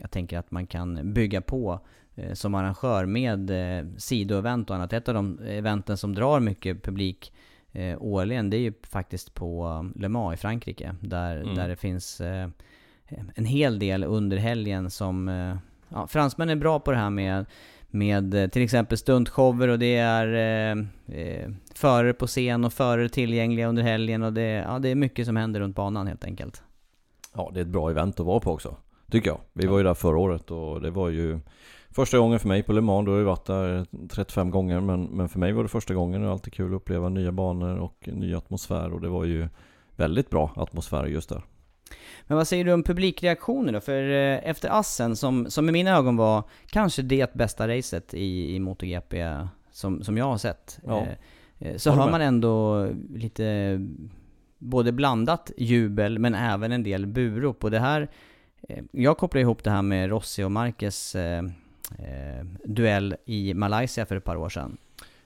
[0.02, 1.80] jag tänker att man kan bygga på
[2.34, 3.52] som arrangör med
[3.98, 4.94] sidoevent och annat.
[4.94, 7.32] Ett av de eventen som drar mycket publik
[7.78, 10.96] eh, årligen, det är ju faktiskt på Le Mans i Frankrike.
[11.02, 11.56] Där, mm.
[11.56, 12.50] där det finns eh,
[13.36, 15.30] en hel del under helgen som...
[15.30, 15.58] Eh,
[15.90, 17.46] ja, fransmän är bra på det här med,
[17.88, 20.28] med eh, till exempel stuntshower och det är
[21.08, 25.26] eh, förare på scen och förare tillgängliga under helgen och det, ja, det är mycket
[25.26, 26.64] som händer runt banan helt enkelt.
[27.34, 28.78] Ja, det är ett bra event att vara på också.
[29.12, 29.40] Tycker jag.
[29.54, 31.40] Vi var ju där förra året och det var ju
[31.98, 35.04] Första gången för mig på Le Mans, då har jag varit där 35 gånger men,
[35.04, 38.10] men för mig var det första gången och alltid kul att uppleva nya banor och
[38.14, 39.48] ny atmosfär och det var ju
[39.96, 41.44] väldigt bra atmosfär just där.
[42.28, 43.80] Men vad säger du om publikreaktioner då?
[43.80, 48.56] För eh, efter Assen, som, som i mina ögon var kanske det bästa racet i,
[48.56, 49.38] i MotoGP
[49.72, 50.80] som, som jag har sett.
[50.86, 51.06] Ja.
[51.60, 53.80] Eh, eh så hör man ändå lite
[54.58, 57.64] både blandat jubel men även en del burop.
[57.64, 58.08] Och det här,
[58.92, 61.16] jag kopplar ihop det här med Rossi och Marquez
[62.00, 64.78] Eh, duell i Malaysia för ett par år sedan.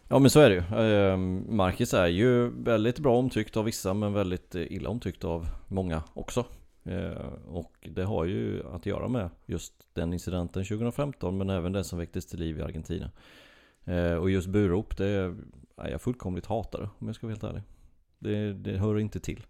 [0.08, 0.86] Ja men så är det ju.
[0.88, 1.18] Eh,
[1.54, 6.04] Marcus är ju väldigt bra omtyckt av vissa men väldigt eh, illa omtyckt av många
[6.14, 6.46] också.
[6.84, 11.84] Eh, och det har ju att göra med just den incidenten 2015 men även den
[11.84, 13.12] som väcktes till liv i Argentina.
[13.86, 15.08] Eh, och just burop, det
[15.78, 17.64] är jag fullkomligt hatar om jag ska vara helt ärlig.
[18.20, 19.46] Det, det hör inte till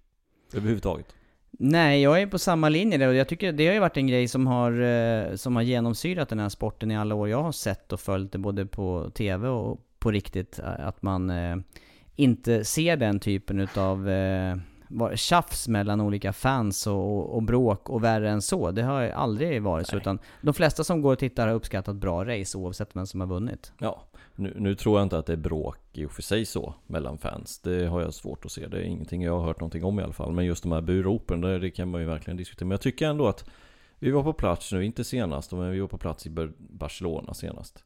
[0.53, 1.15] överhuvudtaget.
[1.59, 4.07] Nej, jag är på samma linje där och jag tycker det har ju varit en
[4.07, 7.51] grej som har, eh, som har genomsyrat den här sporten i alla år jag har
[7.51, 10.59] sett och följt det både på TV och på riktigt.
[10.59, 11.57] Eh, att man eh,
[12.15, 14.09] inte ser den typen utav
[15.15, 18.71] tjafs mellan olika fans och, och, bråk och värre än så.
[18.71, 19.97] Det har aldrig varit så.
[19.97, 23.27] Utan de flesta som går och tittar har uppskattat bra race oavsett vem som har
[23.27, 23.73] vunnit.
[23.77, 24.03] Ja,
[24.35, 27.17] nu, nu, tror jag inte att det är bråk i och för sig så mellan
[27.17, 27.59] fans.
[27.59, 28.67] Det har jag svårt att se.
[28.67, 30.31] Det är ingenting jag har hört någonting om i alla fall.
[30.31, 32.65] Men just de här buropen, det, det kan man ju verkligen diskutera.
[32.65, 33.49] Men jag tycker ändå att
[33.99, 37.83] vi var på plats nu, inte senast, men vi var på plats i Barcelona senast.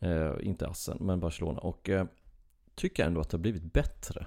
[0.00, 1.58] Eh, inte Assen, men Barcelona.
[1.58, 2.06] Och eh,
[2.74, 4.26] tycker ändå att det har blivit bättre.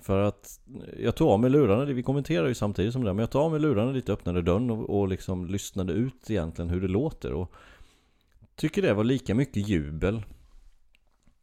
[0.00, 3.18] För att eh, jag tog av mig lurarna, vi kommenterar ju samtidigt som det, men
[3.18, 6.80] jag tog av mig lurarna lite, öppnade dörren och, och liksom lyssnade ut egentligen hur
[6.80, 7.32] det låter.
[7.32, 7.52] Och
[8.56, 10.22] tycker det var lika mycket jubel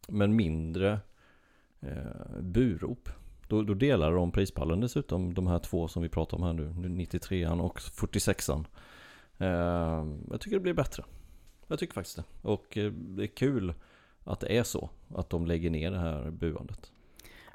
[0.06, 0.98] men mindre
[1.80, 3.08] eh, burop.
[3.48, 6.68] Då, då delar de prispallen dessutom, de här två som vi pratar om här nu,
[6.68, 8.64] 93an och 46an.
[9.38, 11.04] Eh, jag tycker det blir bättre.
[11.66, 12.24] Jag tycker faktiskt det.
[12.42, 13.74] Och eh, det är kul
[14.24, 16.92] att det är så, att de lägger ner det här buandet.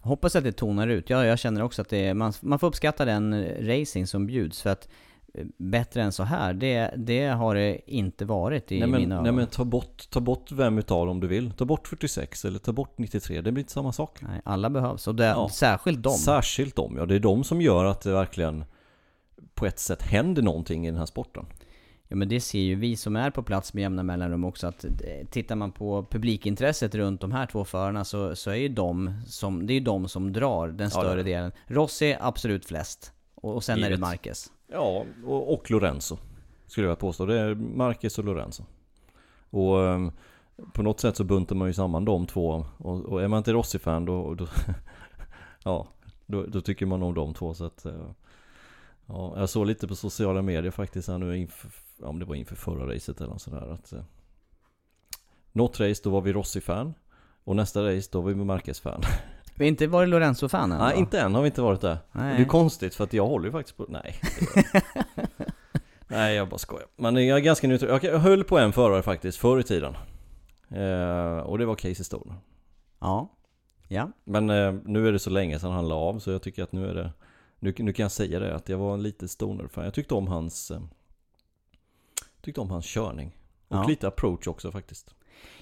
[0.01, 1.09] hoppas att det tonar ut.
[1.09, 4.27] Ja, jag känner också att det är, man, man får uppskatta den eh, racing som
[4.27, 4.61] bjuds.
[4.61, 4.89] För att
[5.57, 9.23] bättre än så här, det, det har det inte varit i nej men, mina ögon.
[9.23, 11.51] Nej men ta bort, ta bort vem utav dem du vill.
[11.51, 14.21] Ta bort 46 eller ta bort 93, det blir inte samma sak.
[14.21, 15.07] Nej, alla behövs.
[15.07, 15.49] Och det, ja.
[15.49, 16.13] särskilt dem.
[16.13, 17.05] Särskilt dem, ja.
[17.05, 18.65] Det är de som gör att det verkligen
[19.53, 21.45] på ett sätt händer någonting i den här sporten.
[22.07, 24.83] Ja men det ser ju vi som är på plats med jämna mellanrum också att
[24.83, 29.21] eh, tittar man på publikintresset runt de här två förarna så, så är ju de
[29.27, 31.51] som, det är de som drar den större ja, delen.
[31.67, 33.13] Rossi absolut flest.
[33.35, 33.91] Och, och sen Givet.
[33.91, 34.51] är det Marquez.
[34.71, 36.17] Ja, och, och Lorenzo.
[36.67, 37.25] Skulle jag påstå.
[37.25, 38.63] Det är Marquez och Lorenzo.
[39.49, 40.11] Och ehm,
[40.73, 42.65] på något sätt så buntar man ju samman de två.
[42.77, 44.47] Och, och är man inte Rossi-fan då, då
[45.63, 45.87] ja,
[46.25, 47.53] då, då, tycker man om de två.
[47.53, 48.11] Så att, eh,
[49.05, 52.55] ja, jag såg lite på sociala medier faktiskt här nu inför, om det var inför
[52.55, 53.73] förra racet eller något sådär.
[53.73, 54.03] Att, eh,
[55.51, 56.93] något race då var vi Rossi-fan.
[57.43, 59.01] Och nästa race då var vi Marquez-fan.
[59.55, 61.97] Vi har inte varit Lorenzo-fan än Nej, inte än har vi inte varit det.
[62.11, 62.35] Nej.
[62.37, 63.85] Det är konstigt för att jag håller ju faktiskt på...
[63.89, 64.19] Nej.
[66.07, 66.87] Nej jag bara skojar.
[66.95, 67.99] Men jag är ganska neutral.
[68.03, 69.95] Jag höll på en förare faktiskt förr i tiden.
[70.69, 72.35] Eh, och det var Casey Stoner.
[72.99, 73.31] Ja.
[73.87, 74.11] Ja.
[74.23, 76.71] Men eh, nu är det så länge sedan han la av så jag tycker att
[76.71, 77.11] nu är det
[77.59, 79.83] Nu, nu kan jag säga det att jag var en lite stoner fan.
[79.83, 80.81] Jag tyckte om hans eh,
[82.41, 83.35] Tyckte om hans körning.
[83.67, 83.83] Och Ja.
[83.87, 85.15] lite approach också faktiskt.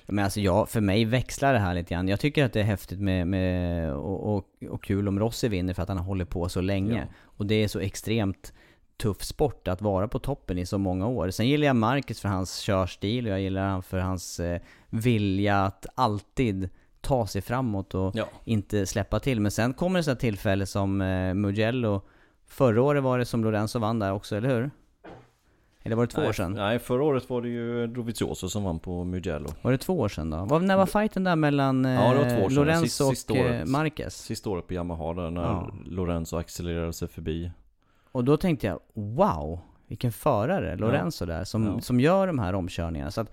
[0.05, 2.07] Men alltså jag, för mig växlar det här lite grann.
[2.07, 5.73] Jag tycker att det är häftigt med, med och, och, och kul om Rossi vinner
[5.73, 6.97] för att han har hållit på så länge.
[6.97, 7.13] Ja.
[7.23, 8.53] Och det är så extremt
[8.97, 11.29] tuff sport att vara på toppen i så många år.
[11.31, 15.63] Sen gillar jag Marcus för hans körstil och jag gillar han för hans eh, vilja
[15.65, 16.69] att alltid
[17.01, 18.25] ta sig framåt och Ja.
[18.45, 19.39] inte släppa till.
[19.41, 22.01] Men sen kommer det sådana tillfällen som eh, Mugello.
[22.47, 24.71] Förra året var det som Lorenzo vann där också, eller hur?
[25.83, 26.53] Eller var det två nej, år sedan?
[26.53, 29.49] Nej, förra året var det ju Dovizioso som vann på Mugello.
[29.61, 30.45] Var det två år sedan då?
[30.45, 32.55] Var, när var fighten där mellan eh, Ja, det var två år sedan.
[32.55, 33.67] Lorenzo Sist- sista och eh, året.
[33.67, 34.17] Marquez?
[34.17, 35.71] Sista året på Yamaha där när Ja.
[35.85, 37.51] Lorenzo accelererade sig förbi.
[38.11, 41.81] Och då tänkte jag, wow, vilken förare, Lorenzo där, som, Ja.
[41.81, 43.11] som gör de här omkörningarna.
[43.11, 43.31] Så att,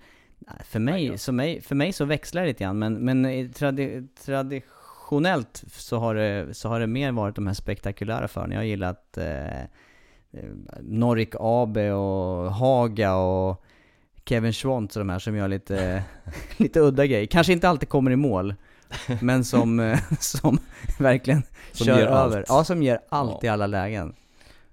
[0.65, 4.07] för mig, så mig, för mig så växlar det lite grann, men, men i tradi,
[4.25, 8.53] traditionellt så har, det, så har det mer varit de här spektakulära förarna.
[8.53, 9.67] Jag har gillat eh, eh,
[10.81, 13.63] Norik Abe och Haga och
[14.25, 16.03] Kevin Schwantz och de här som gör lite,
[16.57, 17.25] lite udda grejer.
[17.25, 18.53] Kanske inte alltid kommer i mål,
[19.21, 20.57] men som, eh, som
[20.99, 22.37] verkligen Som kör över.
[22.37, 22.45] allt.
[22.49, 23.47] Ja, som ger allt Ja.
[23.47, 24.13] i alla lägen.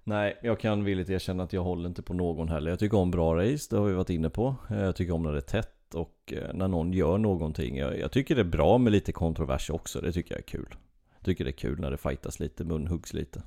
[0.06, 2.70] Nej, jag kan villigt erkänna att jag håller inte på någon heller.
[2.70, 4.54] Jag tycker om bra race, det har vi varit inne på.
[4.70, 7.76] Eh, Jag tycker om när det är tätt och eh, när någon gör någonting.
[7.76, 10.74] Jag, jag tycker det är bra med lite kontrovers också, det tycker jag är kul.
[11.18, 13.42] Jag tycker det är kul när det fightas lite, munhuggs lite.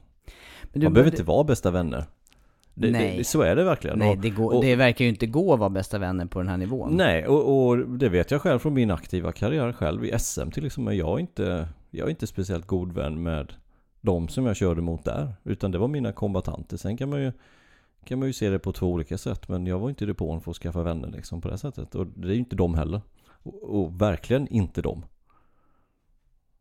[0.74, 2.06] Men Man behöver inte vara bästa vänner.
[2.74, 3.18] Det, Nej.
[3.18, 4.00] Det, så är det verkligen.
[4.00, 6.48] Nej, det, går, och- det verkar ju inte gå att vara bästa vänner på den
[6.48, 6.94] här nivån.
[6.98, 10.66] Nej, och, och det vet jag själv från min aktiva karriär själv i SM till
[10.66, 10.98] exempel.
[10.98, 13.54] Jag är inte, jag är inte speciellt god vän med
[14.02, 15.34] de som jag körde mot där.
[15.44, 16.78] Utan det var mina kombatanter.
[16.78, 17.32] Sen kan man ju,
[18.04, 19.48] kan man ju se det på två olika sätt.
[19.50, 21.96] Men jag var inte i depån för att skaffa vänner liksom på det sättet.
[21.96, 23.02] Och det är ju inte de heller.
[23.44, 25.06] Och, och verkligen inte de.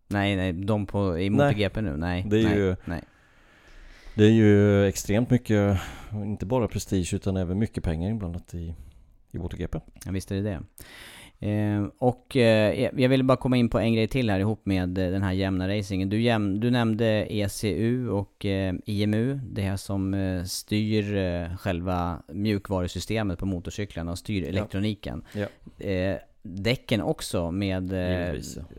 [0.09, 2.26] Nej, nej, de på, i MotoGP nu, nej.
[2.31, 3.02] Det är nej, ju- Nej.
[4.16, 5.79] Det är ju extremt mycket,
[6.12, 8.74] inte bara prestige utan även mycket pengar inblandat i,
[9.31, 9.79] i MotoGP.
[10.05, 10.61] Ja, visst är det det.
[11.48, 14.98] Eh, och eh, jag ville bara komma in på en grej till här ihop med
[14.98, 16.09] eh, den här jämna racingen.
[16.09, 22.22] Du, jäm, du nämnde ECU och eh, IMU, det här som eh, styr eh, själva
[22.29, 25.24] mjukvarusystemet på motorcyklarna och styr elektroniken.
[25.33, 25.87] Ja.
[25.87, 27.92] Eh, däcken också med,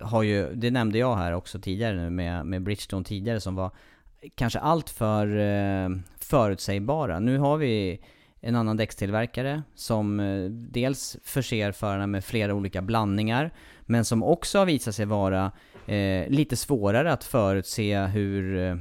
[0.02, 3.71] har ju, det nämnde jag här också tidigare nu med, med Bridgestone tidigare som var
[4.36, 7.19] kanske allt för eh, förutsägbara.
[7.19, 7.99] Nu har vi
[8.41, 14.58] en annan däckstillverkare som eh, dels förser förarna med flera olika blandningar, men som också
[14.60, 15.51] har visat sig vara
[15.86, 18.75] eh, lite svårare att förutse hur eh,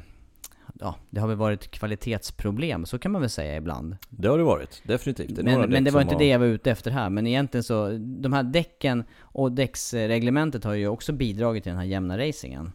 [0.81, 3.97] Ja, det har väl varit kvalitetsproblem, så kan man väl säga ibland.
[4.11, 5.37] Det har det varit, definitivt.
[5.37, 7.11] Det Men, men det var inte har- det jag var ute efter här.
[7.11, 11.87] Men egentligen så, de här däcken och däcksreglementet har ju också bidragit till den här
[11.87, 12.73] jämna racingen.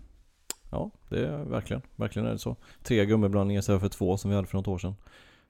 [0.72, 2.56] Ja, det är verkligen, verkligen är det så.
[2.84, 4.96] Tre gummiblandningar istället för två som vi hade för något år sedan.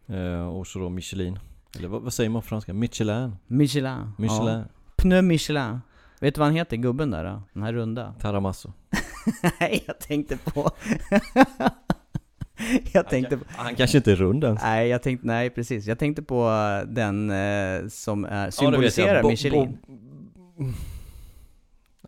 [0.07, 1.39] Eh, och så då Michelin.
[1.77, 2.73] Eller vad, vad säger man på franska?
[2.73, 3.35] Michelin?
[3.47, 4.11] Michelin.
[4.17, 4.57] Michelin?
[4.59, 4.63] Ja.
[4.95, 5.79] Pneu Michelin.
[6.19, 7.41] Vet du vad han heter, gubben där då?
[7.53, 8.13] Den här runda?
[8.19, 8.71] Taramasso.
[9.59, 10.71] Nej, jag tänkte på...
[12.93, 13.43] jag tänkte på...
[13.49, 14.61] Han kanske inte är rund ens.
[14.61, 15.85] Nej, jag tänkte, nej precis.
[15.87, 18.53] Jag tänkte på eh, den eh, som är, Ja, jag.
[18.53, 19.77] symboliserar Bo- Michelin.
[20.57, 20.63] Bo-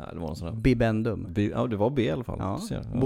[0.05, 0.61] Nej, det var någon sån där.
[0.61, 1.27] Bibendum.
[1.29, 2.37] B- Ja, det var B i alla fall.
[2.39, 2.75] Ja, Du ser.
[2.93, 2.99] Ja.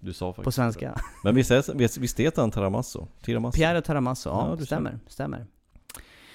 [0.00, 0.94] Du sa faktiskt På svenska.
[1.24, 3.06] Men visst, visst, visst heter han Taramasso?
[3.22, 3.56] Tiramasso?
[3.56, 5.46] Piero Taramasso, ja, Ja, stämmer, stämmer.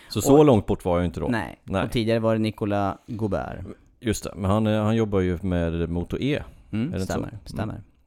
[0.10, 1.27] Så så långt bort var jag inte då.
[1.27, 1.60] Nej.
[1.63, 1.84] Nej.
[1.86, 3.60] och tidigare var det Nicolas Gobert.
[3.99, 7.38] Just det, men han, är- han jobbar ju med Motor E Mm, det inte stämmer,
[7.45, 7.58] så?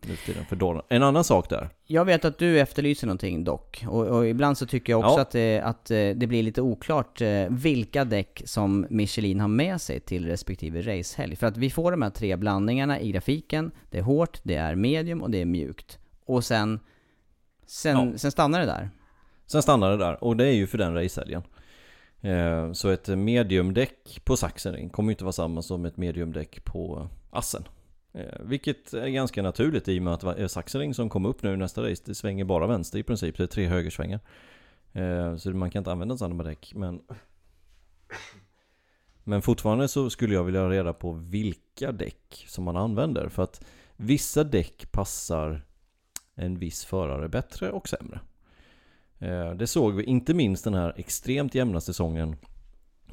[0.09, 0.83] Nu för tiden för.
[0.89, 1.69] En annan sak där.
[1.87, 5.21] Jag vet att du efterlyser någonting dock, och, och ibland så tycker jag också Ja.
[5.23, 9.81] att, det, att eh, det blir lite oklart eh, vilka däck som Michelin har med
[9.81, 11.37] sig till respektive racehelg.
[11.37, 14.75] För att vi får de här tre blandningarna i grafiken, det är hårt, det är
[14.75, 15.99] medium och det är mjukt.
[16.27, 16.81] Och sen,
[17.67, 18.19] sen, Ja.
[18.19, 18.91] sen stannar det där.
[19.47, 21.43] Sen stannar det där, och det är ju för den racehelgen.
[22.21, 27.09] Eh, så ett mediumdäck på Saxering kommer ju inte vara samma som ett mediumdäck på
[27.31, 27.65] Assen.
[28.15, 31.53] Eh, vilket är ganska naturligt i och med att eh, Saxering som kom upp nu
[31.53, 33.37] i nästa race, det svänger bara vänster i princip.
[33.37, 34.21] Det är tre högersvängar.
[34.93, 36.73] Eh, så man kan inte använda samma däck.
[36.75, 37.03] Men,
[39.25, 43.29] men fortfarande så skulle jag vilja ha reda på vilka däck som man använder.
[43.29, 43.65] För att
[43.97, 45.63] vissa däck passar
[46.35, 48.21] en viss förare bättre och sämre.
[49.57, 52.37] Det såg vi inte minst den här extremt jämna säsongen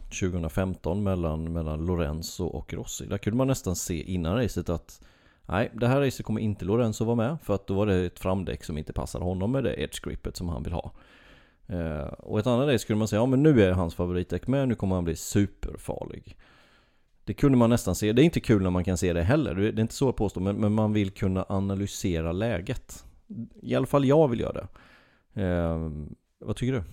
[0.09, 3.05] 2015 mellan, mellan Lorenzo och Rossi.
[3.05, 5.01] Där kunde man nästan se innan racet att
[5.45, 8.19] nej, det här racet kommer inte Lorenzo vara med för att då var det ett
[8.19, 10.91] framdäck som inte passade honom med det edge grippet som han vill ha.
[11.67, 14.67] Eh, och ett annat race kunde man säga, ja men nu är hans favoritdäck med,
[14.67, 16.37] nu kommer han bli superfarlig.
[17.23, 19.55] Det kunde man nästan se, det är inte kul när man kan se det heller,
[19.55, 23.05] det är inte så att påstå, men, men man vill kunna analysera läget.
[23.61, 24.67] I alla fall jag vill göra det.
[25.43, 25.91] Eh,
[26.39, 26.83] vad tycker du?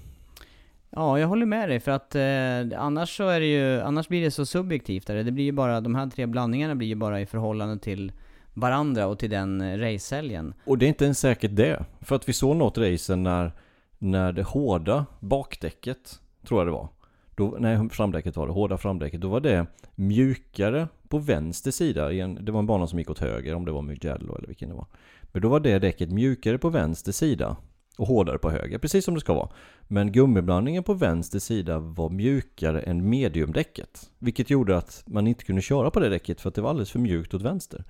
[0.91, 4.23] Ja, jag håller med dig för att eh, annars så är det ju, annars blir
[4.23, 5.25] det så subjektivt där.
[5.25, 8.13] Det blir ju bara, de här tre blandningarna blir ju bara i förhållande till
[8.55, 10.55] varandra och till den eh, racehelgen.
[10.65, 11.85] Och det är inte ens säkert det.
[12.01, 13.53] För att vi såg något racen när,
[13.99, 16.89] när det hårda bakdäcket, tror jag det var.
[17.35, 19.21] Då, nej, framdäcket var det, hårda framdäcket.
[19.21, 22.09] Då var det mjukare på vänster sida.
[22.41, 24.75] Det var en bana som gick åt höger, om det var Mugello eller vilken det
[24.75, 24.87] var.
[25.23, 27.57] Men då var det däcket mjukare på vänster sida
[27.97, 29.49] och hårdare på höger, precis som det ska vara.
[29.83, 34.11] Men gummiblandningen på vänster sida var mjukare än mediumdäcket.
[34.19, 36.91] Vilket gjorde att man inte kunde köra på det däcket för att det var alldeles
[36.91, 37.85] för mjukt åt vänster.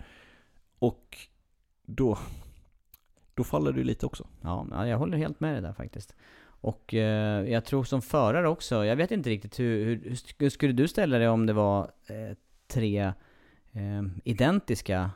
[0.78, 1.18] Och
[1.86, 2.18] då,
[3.34, 4.26] då faller det ju lite också.
[4.42, 6.14] Ja, jag håller helt med dig där faktiskt.
[6.60, 10.72] Och eh, jag tror som förare också, jag vet inte riktigt hur, hur, hur skulle
[10.72, 12.36] du ställa dig om det var eh,
[12.68, 13.12] tre
[13.72, 15.10] eh, identiska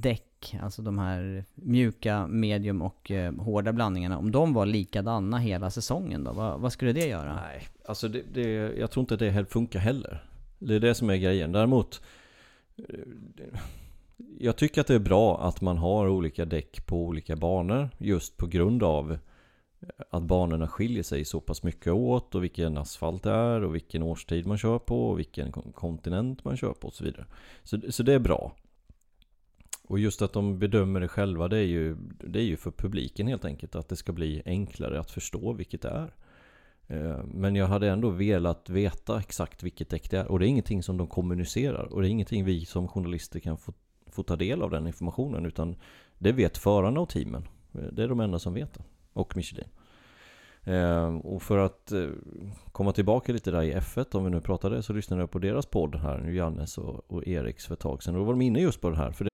[0.00, 5.70] däck, alltså de här mjuka, medium och eh, hårda blandningarna, om de var likadana hela
[5.70, 6.32] säsongen då?
[6.32, 7.34] Vad, vad skulle det göra?
[7.34, 8.42] Nej, alltså det, det,
[8.78, 10.24] jag tror inte det funkar heller.
[10.58, 11.52] Det är det som är grejen.
[11.52, 12.02] Däremot
[12.76, 12.84] eh,
[14.38, 18.36] jag tycker att det är bra att man har olika däck på olika banor just
[18.36, 19.18] på grund av
[20.10, 24.02] att banorna skiljer sig så pass mycket åt och vilken asfalt det är och vilken
[24.02, 27.26] årstid man kör på och vilken kontinent man kör på och så vidare.
[27.62, 28.56] Så, så det är bra.
[29.86, 33.26] Och just att de bedömer det själva det är, ju, det är ju för publiken
[33.26, 36.14] helt enkelt att det ska bli enklare att förstå vilket det är.
[36.86, 40.48] Eh, men jag hade ändå velat veta exakt vilket däck det är och det är
[40.48, 43.72] ingenting som de kommunicerar och det är ingenting vi som journalister kan få,
[44.06, 45.76] få ta del av den informationen utan
[46.18, 47.48] det vet förarna och teamen.
[47.74, 48.82] Eh, det är de enda som vet det.
[49.12, 49.68] Och Michelin.
[50.64, 51.92] Eh, och för att
[52.72, 54.82] komma tillbaka lite där i F1 om vi nu pratar det.
[54.82, 58.14] så lyssnade jag på deras podd här, Jannes och, och Eriks för ett tag sedan
[58.14, 59.10] och då var de inne just på det här.
[59.10, 59.33] För.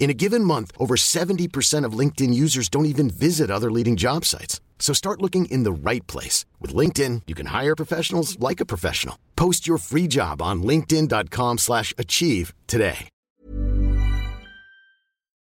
[0.00, 4.24] In a given month, over 70% of LinkedIn users don't even visit other leading job
[4.24, 4.60] sites.
[4.78, 6.46] So start looking in the right place.
[6.58, 9.16] With LinkedIn, you can hire professionals like a professional.
[9.36, 13.08] Post your free job on linkedin.com slash achieve today.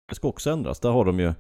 [0.10, 0.80] Det ska också ändras.
[0.80, 1.34] Där har de ju,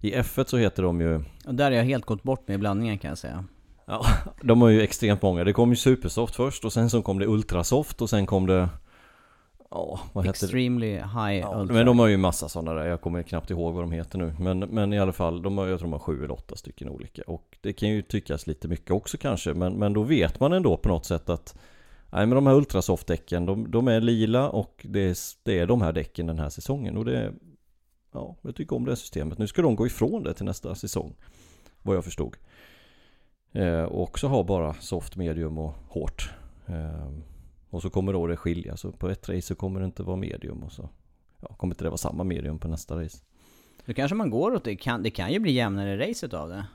[0.00, 1.24] i F1 så heter de ju...
[1.46, 3.44] Och där har jag helt gått bort med blandningen kan jag säga.
[3.86, 4.06] Ja,
[4.42, 5.44] de har ju extremt många.
[5.44, 8.68] Det kom ju Supersoft först och sen så kom det Ultrasoft och sen kom det
[9.70, 10.96] Ja, vad heter Extremely det?
[10.96, 11.74] high ja, ultra.
[11.74, 14.34] Men de har ju massa sådana där, jag kommer knappt ihåg vad de heter nu.
[14.38, 16.88] Men, men i alla fall, de har, jag tror de har sju eller åtta stycken
[16.88, 17.22] olika.
[17.26, 20.76] Och det kan ju tyckas lite mycket också kanske, men, men då vet man ändå
[20.76, 21.58] på något sätt att
[22.12, 25.82] Nej men de här Ultrasoft-däcken, de, de, är lila och det är, det är de
[25.82, 26.96] här däcken den här säsongen.
[26.96, 27.32] Och det
[28.14, 29.38] Ja, jag tycker om det systemet.
[29.38, 31.14] Nu ska de gå ifrån det till nästa säsong.
[31.82, 32.36] Vad jag förstod.
[33.52, 36.30] Eh, och också ha bara soft, medium och hårt.
[36.66, 37.08] Eh,
[37.74, 38.76] och så kommer då det skilja.
[38.76, 40.88] Så på ett race så kommer det inte vara medium och så
[41.40, 43.18] ja, kommer inte det vara samma medium på nästa race.
[43.86, 44.76] Då kanske man går åt det.
[44.76, 46.66] Kan, det kan ju bli jämnare racet av det.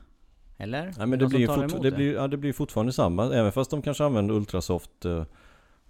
[0.58, 0.93] Eller?
[0.97, 3.34] Nej men det blir, fort, det, blir, ja, det blir fortfarande samma.
[3.36, 5.26] Även fast de kanske använder ultrasoft eh,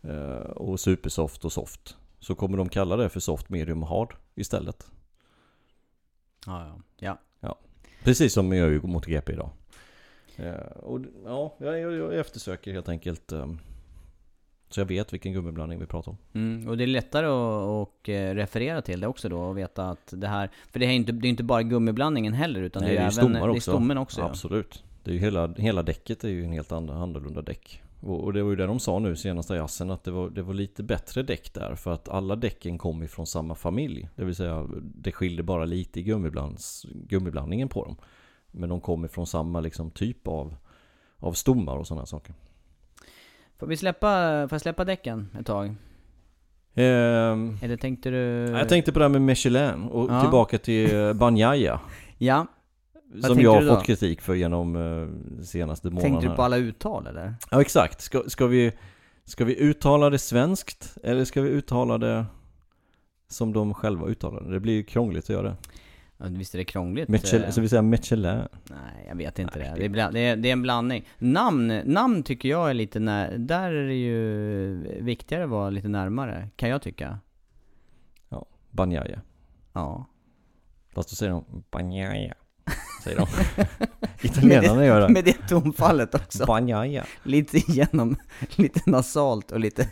[0.01, 1.97] eh, och supersoft och soft.
[2.19, 4.91] Så kommer de kalla det för soft, medium och hard istället.
[6.45, 6.81] Ja, ja.
[6.97, 7.19] ja.
[7.39, 7.57] ja.
[8.03, 9.49] Precis som jag gör mot GP idag.
[10.35, 13.59] Eh, och ja, jag, jag, jag eftersöker helt enkelt um,
[14.69, 16.17] Så jag vet vilken gummiblandning vi pratar om.
[16.33, 19.89] Mm, och det är lättare att och eh, referera till det också då och veta
[19.89, 20.49] att det här...
[20.71, 23.01] För det är inte, det är inte bara gummiblandningen heller utan Nej, det är, det
[23.01, 23.11] är även...
[23.11, 23.71] stommar det är också.
[23.71, 24.21] stommen också.
[24.21, 24.25] ja.
[24.25, 24.83] Absolut.
[25.03, 27.81] Det är ju hela, hela däcket är ju en helt annan, annorlunda däck.
[28.01, 30.29] Och, och det var ju det de sa nu senast i jassen att det var,
[30.29, 34.09] det var lite bättre däck där för att alla däcken kom ifrån samma familj.
[34.15, 36.03] Det vill säga det skilde bara lite i
[36.83, 37.95] gummiblandningen på dem.
[38.51, 40.55] Men de kom ifrån samma liksom typ av,
[41.17, 42.35] av stommar och sådana saker.
[43.59, 44.07] Får vi släppa,
[44.49, 45.75] får jag släppa däcken ett tag?
[46.75, 48.17] Ehm, Eller tänkte du...
[48.57, 50.21] jag tänkte på det här med Michelin och Ja.
[50.21, 51.79] tillbaka till eh, Banjaya.
[52.17, 52.47] Ja.
[53.11, 53.75] Som tänkte jag har du då?
[53.75, 56.11] fått kritik för genom eh, senaste månaden.
[56.11, 56.35] Tänkte du här.
[56.35, 57.33] på alla uttal eller?
[57.51, 58.01] Ja exakt.
[58.01, 58.71] Ska, ska, vi,
[59.25, 62.25] ska vi uttala det svenskt eller ska vi uttala det
[63.29, 64.51] som de själva uttalar det?
[64.51, 65.55] Det blir ju krångligt att göra det.
[66.21, 67.09] Ja, visst är det krångligt?
[67.09, 67.51] Michelin, eh.
[67.51, 68.41] så vi säger Michelin.
[68.69, 69.79] Nej, jag vet inte Nej, det.
[69.79, 71.07] det- är, bla- det, är, det är en blandning.
[71.17, 75.87] Namn, namn tycker jag är lite när, Där är det ju viktigare att vara lite
[75.87, 77.19] närmare, kan jag tycka.
[78.29, 79.21] Ja, Banjaya.
[79.73, 80.05] Ja.
[80.93, 82.33] Fast då säger de Banjaya.
[83.03, 83.27] Säger de.
[84.21, 85.09] Italienarna gör det.
[85.09, 86.45] Med det tonfallet också.
[86.45, 87.05] Banjaya.
[87.23, 88.15] Lite igenom,
[88.55, 89.89] lite nasalt och lite...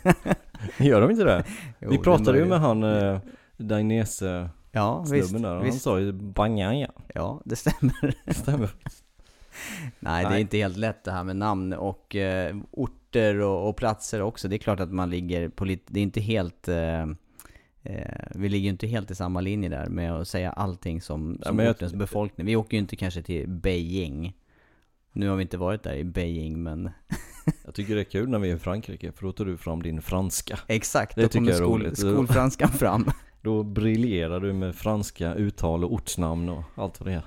[0.78, 1.44] Gör de inte det?
[1.80, 3.18] Jo, vi pratade ju med han eh,
[3.56, 5.28] Dainese Ja, visst.
[5.28, 5.82] snubben där och han visst.
[5.82, 6.90] sa ju Banjaya.
[7.14, 8.14] Ja, det stämmer.
[8.32, 8.70] Stämmer.
[10.00, 10.40] Nej, det är Nej.
[10.40, 14.48] inte helt lätt det här med namn och eh, orter och, och platser också.
[14.48, 17.00] Det är klart att man ligger på lite, det är inte helt, eh,
[17.82, 21.36] eh, vi ligger ju inte helt i samma linje där med att säga allting som,
[21.42, 22.46] Ja, som jag- ortens befolkning.
[22.46, 24.34] Vi åker ju inte kanske till Beijing.
[25.12, 26.90] Nu har vi inte varit där i Beijing men
[27.64, 29.82] Jag tycker det är kul när vi är i Frankrike för då tar du fram
[29.82, 30.58] din franska.
[30.66, 33.10] exakt, Det då kommer jag är skol, skolfranskan fram.
[33.48, 37.22] Då briljerar du med franska uttal och ortsnamn och allt vad det är.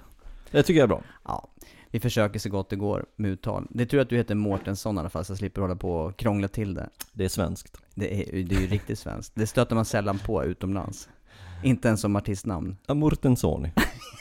[0.51, 1.03] Det tycker jag är bra.
[1.23, 1.47] Ja,
[1.91, 3.67] vi försöker så gott det går med uttal.
[3.69, 5.93] Det är tur att du heter Mårtensson i alla fall så jag slipper hålla på
[5.93, 6.89] och krångla till det.
[7.13, 7.77] Det är svenskt.
[7.95, 9.35] Det är, det är ju riktigt svenskt.
[9.35, 11.09] Det stöter man sällan på utomlands.
[11.63, 12.77] Inte ens som artistnamn.
[12.85, 13.71] Amortensoni.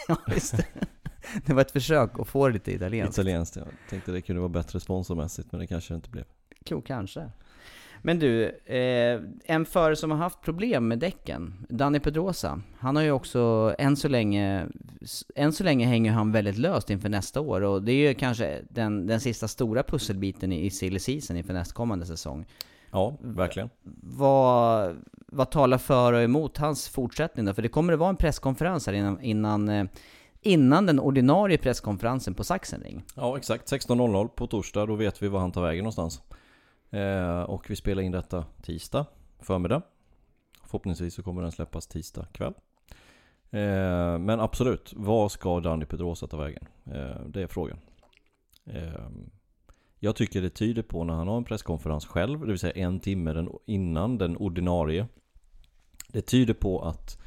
[0.09, 0.55] Ja, visst.
[1.46, 3.18] Det var ett försök att få det lite italienskt.
[3.18, 3.57] Italienskt.
[3.57, 6.24] Jag tänkte det kunde vara bättre sponsormässigt men det kanske det inte blev.
[6.66, 7.30] Jo, kanske.
[8.03, 13.03] Men du, eh, en förare som har haft problem med däcken, Danny Pedrosa, han har
[13.03, 14.66] ju också, än så länge,
[15.34, 18.61] än så länge hänger han väldigt löst inför nästa år och det är ju kanske
[18.68, 22.46] den, den sista stora pusselbiten i, i silly season inför nästkommande säsong.
[22.90, 23.70] Ja, verkligen.
[24.03, 24.96] Vad,
[25.26, 27.55] vad talar för och emot hans fortsättning då?
[27.55, 29.84] För det kommer att vara en presskonferens här innan, innan, eh,
[30.40, 33.05] innan den ordinarie presskonferensen på Sachsenring.
[33.14, 33.72] Ja, exakt.
[33.72, 34.86] 16.00 på torsdag.
[34.86, 36.22] Då vet vi var han tar vägen någonstans.
[36.91, 39.07] Eh, och vi spelar in detta tisdag
[39.41, 39.82] förmiddag.
[40.64, 42.55] Förhoppningsvis så kommer den släppas tisdag kväll.
[43.51, 46.66] Eh, men absolut, vad ska Danny Pedrosa ta vägen?
[46.84, 47.78] Eh, det är frågan.
[48.64, 49.09] Eh,
[49.99, 53.01] jag tycker det tyder på när han har en presskonferens själv, det vill säga en
[53.01, 55.07] timme den, innan den ordinarie.
[56.09, 57.18] Det tyder på att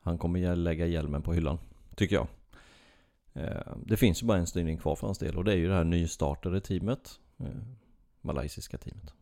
[0.00, 1.58] han kommer lägga hjälmen på hyllan,
[1.96, 2.26] tycker jag.
[3.32, 5.68] Eh, Det finns ju bara en styrning kvar för hans del och det är ju
[5.68, 7.20] det här nystartade teamet.
[7.38, 7.46] Eh,
[8.20, 9.12] Malaysiska teamet.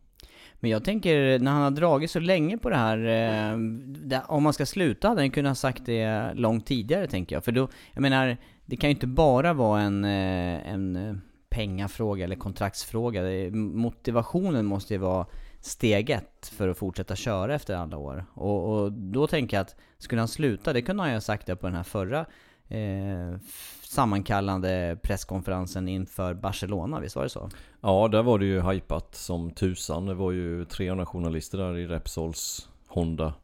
[0.61, 4.43] Men jag tänker, när han har dragit så länge på det här, eh, det, om
[4.43, 7.45] man ska sluta hade han kunnat ha sagt det långt tidigare tänker jag.
[7.45, 8.37] För då, jag menar,
[8.67, 11.15] det kan ju inte bara vara en, eh, en eh,
[11.49, 13.23] pengafråga eller kontraktsfråga.
[13.53, 15.27] Motivationen måste ju vara
[15.61, 18.25] steg ett för att fortsätta köra efter alla år.
[18.35, 21.47] Och, och då tänker jag att, skulle han sluta, det kunde han ju ha sagt
[21.47, 22.21] det på den här förra
[22.69, 23.39] eh,
[23.87, 27.51] sammankallande presskonferensen inför Barcelona, visst var det så?
[27.81, 30.07] Ja, där var det ju hypat som tusan.
[30.07, 33.35] Det var ju 300 journalister där i Repsols Honda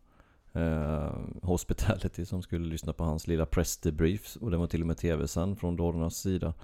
[0.53, 1.13] eh,
[1.43, 4.37] Hospitality som skulle lyssna på hans lilla press debriefs.
[4.37, 6.55] Och det var till och med tv-sänd från Dornas sida.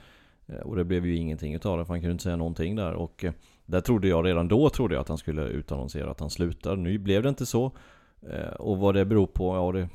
[0.46, 2.92] Eh, och det blev ju ingenting utav det, för han kunde inte säga någonting där.
[2.92, 3.32] Och eh,
[3.66, 6.76] där trodde jag redan då trodde jag att han skulle utannonsera att han slutar.
[6.76, 7.72] Nu blev det inte så.
[8.30, 9.88] Eh, och vad det beror på, ja det...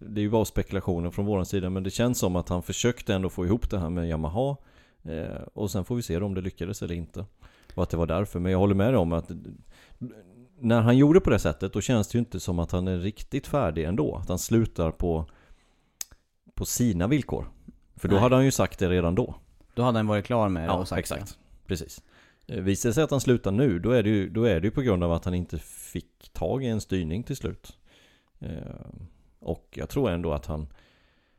[0.00, 3.14] Det är ju bara spekulationer från vår sida men det känns som att han försökte
[3.14, 4.56] ändå få ihop det här med Yamaha
[5.02, 7.24] eh, Och sen får vi se om det lyckades eller inte
[7.74, 9.30] Och att det var därför, men jag håller med dig om att
[10.58, 12.98] När han gjorde på det sättet då känns det ju inte som att han är
[12.98, 15.26] riktigt färdig ändå Att han slutar på
[16.54, 17.48] På sina villkor
[17.96, 18.22] För då Nej.
[18.22, 19.34] hade han ju sagt det redan då
[19.74, 21.38] Då hade han varit klar med det Ja, och sagt exakt.
[21.66, 22.02] Precis.
[22.46, 24.66] Eh, Visar det sig att han slutar nu, då är, det ju, då är det
[24.66, 27.76] ju på grund av att han inte fick tag i en styrning till slut.
[29.46, 30.66] Och jag tror ändå att han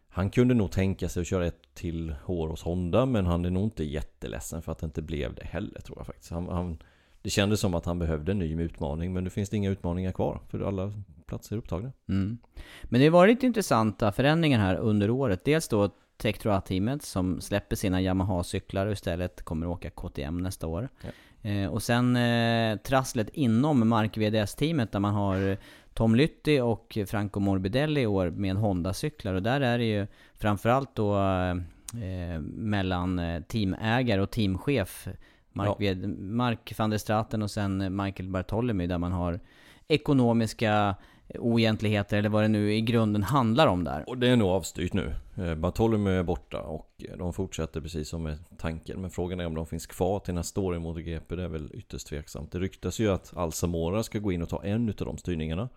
[0.09, 3.49] Han kunde nog tänka sig att köra ett till år hos Honda, men han är
[3.49, 6.31] nog inte jätteledsen för att det inte blev det heller tror jag faktiskt.
[6.31, 6.77] Han, han,
[7.21, 10.11] det kändes som att han behövde en ny utmaning, men nu finns det inga utmaningar
[10.11, 10.93] kvar, för alla
[11.25, 11.91] platser är upptagna.
[12.09, 12.37] Mm.
[12.83, 15.45] Men det har varit intressanta förändringar här under året.
[15.45, 20.89] Dels då Tektroa-teamet som släpper sina Yamaha-cyklar och istället kommer att åka KTM nästa år.
[21.01, 21.09] Ja.
[21.49, 25.57] Eh, och sen eh, trasslet inom Mark VDS-teamet där man har
[25.97, 29.33] Tom Lytti och Franco Morbidelli i år med Honda-cyklar.
[29.33, 35.07] Och där är det ju framförallt då eh, mellan eh, teamägare och teamchef
[35.51, 35.75] Mark, Ja.
[35.79, 39.39] Ved, Mark van der Straten och sen Michael Bartolemy där man har
[39.87, 40.95] ekonomiska
[41.35, 44.03] oegentligheter eller vad det nu i grunden handlar om där.
[44.07, 45.15] Och det är nog avstyrt nu.
[45.37, 49.01] Eh, Bartolomeu är borta och eh, de fortsätter precis som med tanken.
[49.01, 51.35] Men frågan är om de finns kvar till nästa år i MotoGP.
[51.35, 52.51] Det är väl ytterst tveksamt.
[52.51, 55.69] Det ryktas ju att Alsamora ska gå in och ta en utav de styrningarna.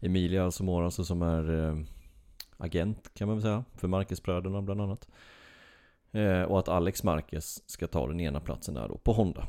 [0.00, 1.76] Emilia Alsamora alltså som är eh,
[2.56, 3.64] agent kan man väl säga.
[3.76, 5.08] För Marquez-bröderna bland annat.
[6.48, 9.48] Och att Alex Marquez ska ta den ena platsen där då på Honda.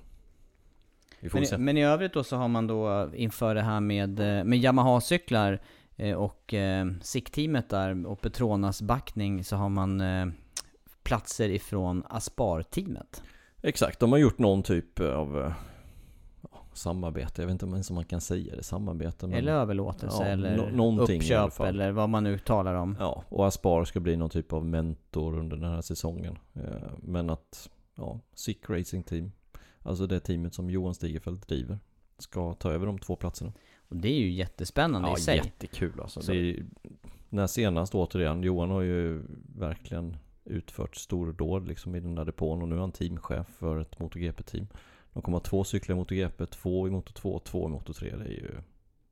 [1.22, 1.58] Vi får Men, se.
[1.58, 5.60] men i övrigt då så har man då inför det här med, eh, med Yamaha-cyklar
[5.96, 10.28] eh, och eh, SICK-teamet där och Petronas backning så har man eh,
[11.04, 13.24] platser ifrån Aspar-teamet.
[13.62, 15.54] Exakt, de har gjort någon typ av eh,
[16.74, 17.42] samarbete.
[17.42, 18.64] Jag vet inte ens om man kan säga det.
[18.64, 19.28] Samarbete.
[19.28, 22.96] Men, Eller överlåtelse Ja, eller alla uppköp eller vad man nu talar om.
[23.00, 26.38] Ja, och Aspar ska bli någon typ av mentor under den här säsongen.
[26.98, 29.32] Men att, ja, Sick Racing Team,
[29.84, 31.80] alltså det teamet som Johan Stigerfeldt driver,
[32.18, 33.54] ska ta över de två platserna.
[33.88, 35.38] Och det är ju jättespännande Ja, i sig.
[35.38, 36.22] jättekul alltså.
[36.22, 36.66] Så- Det är,
[37.30, 39.22] när senast återigen, Johan har ju
[39.56, 44.00] verkligen utfört stordåd liksom i den där depån och nu är han teamchef för ett
[44.00, 44.68] MotoGP-team.
[45.14, 48.18] De kommer ha två cyklar i MotoGP, två i Moto2 och två i Moto3.
[48.18, 48.52] Det är ju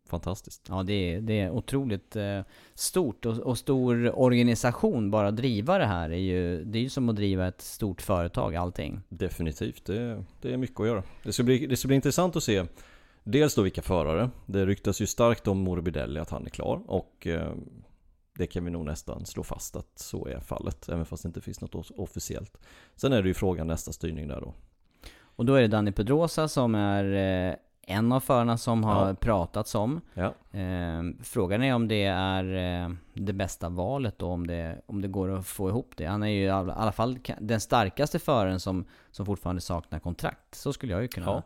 [0.08, 0.66] fantastiskt.
[0.70, 2.42] Ja, det är, det är otroligt eh,
[2.74, 5.12] stort och, och stor organisation.
[5.12, 8.56] Bara driva det här är ju, det är ju som att driva ett stort företag
[8.56, 9.02] allting.
[9.10, 11.04] Definitivt, det, det är mycket att göra.
[11.24, 12.66] Det ska, bli, det ska bli intressant att se
[13.24, 14.30] Dels då vilka förare.
[14.46, 17.54] Det ryktas ju starkt om Morbidelli att han är klar och eh,
[18.38, 20.90] det kan vi nog nästan slå fast att så är fallet.
[20.90, 22.58] Även fast det inte finns något off- officiellt.
[22.96, 24.54] Sen är det ju frågan nästa styrning där då.
[25.20, 27.04] Och då är det Danny Pedrosa som är
[27.50, 27.56] eh,
[27.90, 29.16] en av förarna som har Ja.
[29.16, 30.02] pratats om.
[30.14, 30.34] Ja.
[30.60, 32.44] Eh, frågan är om det är
[32.86, 36.06] eh, det bästa valet då, om det, om det går att få ihop det.
[36.06, 40.56] Han är ju i alla, alla fall den starkaste föraren som, som fortfarande saknar kontrakt.
[40.56, 41.44] Så skulle jag ju kunna Ja.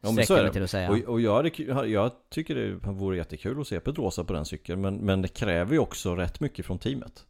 [0.00, 0.52] Ja, men sträcka så är mig det.
[0.52, 0.90] till att säga.
[0.90, 4.80] Och, och jag, hade, jag tycker det vore jättekul att se Pedrosa på den cykeln.
[4.80, 7.26] Men, men det kräver ju också rätt mycket från teamet.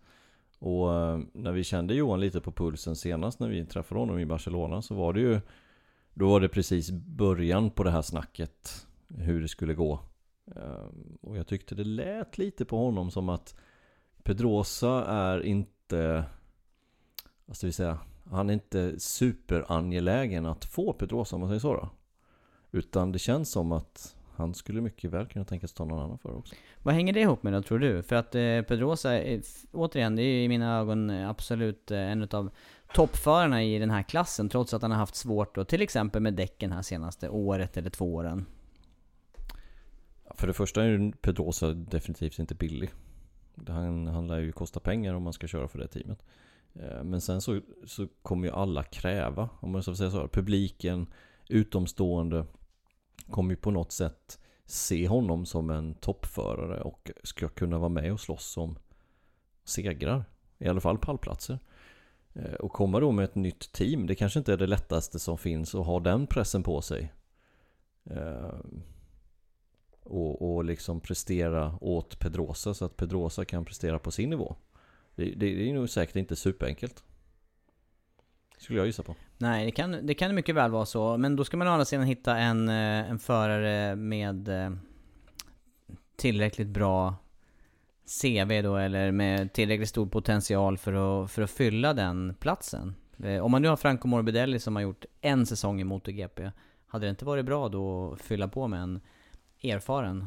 [0.59, 4.26] Och eh, när vi kände Johan lite på pulsen senast när vi träffade honom i
[4.26, 5.41] Barcelona så var det ju
[6.19, 10.01] då var det precis början på det här snacket Hur det skulle gå.
[10.57, 13.55] Ehm, och jag tyckte det lät lite på honom som att
[14.23, 16.25] Pedrosa är inte
[17.47, 21.75] Vad ska vi säga Han är inte superangelägen att få Pedrosa om man säger så
[21.75, 21.91] då.
[22.71, 26.18] Utan det känns som att han skulle mycket väl kunna tänka sig ta någon annan
[26.18, 26.55] för också.
[26.82, 28.03] Vad hänger det ihop med då tror du?
[28.03, 31.99] För att eh, Pedrosa, är, f- återigen, det är i mina ögon eh, absolut eh,
[31.99, 32.51] en av
[32.95, 34.49] toppförarna i den här klassen.
[34.49, 37.91] Trots att han har haft svårt då, till exempel med däcken här senaste året eller
[37.91, 38.47] två åren.
[40.34, 42.91] För det första är ju Pedrosa definitivt inte billig.
[43.68, 46.22] Han, han lär ju kosta pengar om man ska köra för det teamet.
[46.74, 51.07] Eh, Men sen så, så kommer ju alla kräva, om man ska säga så, publiken,
[51.49, 52.45] utomstående,
[53.31, 58.12] kommer ju på något sätt se honom som en toppförare och ska kunna vara med
[58.12, 58.79] och slåss om
[59.64, 60.24] segrar.
[60.59, 61.59] I alla fall pallplatser.
[62.33, 65.39] Eh, och komma då med ett nytt team, det kanske inte är det lättaste som
[65.39, 67.12] finns att ha den pressen på sig.
[68.05, 68.61] Eh,
[70.03, 74.57] och, och liksom prestera åt Pedrosa så att Pedrosa kan prestera på sin nivå.
[75.14, 77.05] Det, det, det är nog säkert inte superenkelt.
[78.59, 79.14] Skulle jag gissa på.
[79.39, 81.16] Nej, det kan, det kan mycket väl vara så.
[81.16, 84.70] Men då ska man å andra sidan hitta en, eh, en förare med eh,
[86.16, 87.14] tillräckligt bra
[88.22, 92.95] CV då, eller med tillräckligt stor potential för att, för att fylla den platsen.
[93.18, 96.51] Eh, Om man nu har Franco Morbidelli som har gjort en säsong i MotoGP,
[96.86, 99.01] hade det inte varit bra då att fylla på med en
[99.62, 100.26] erfaren?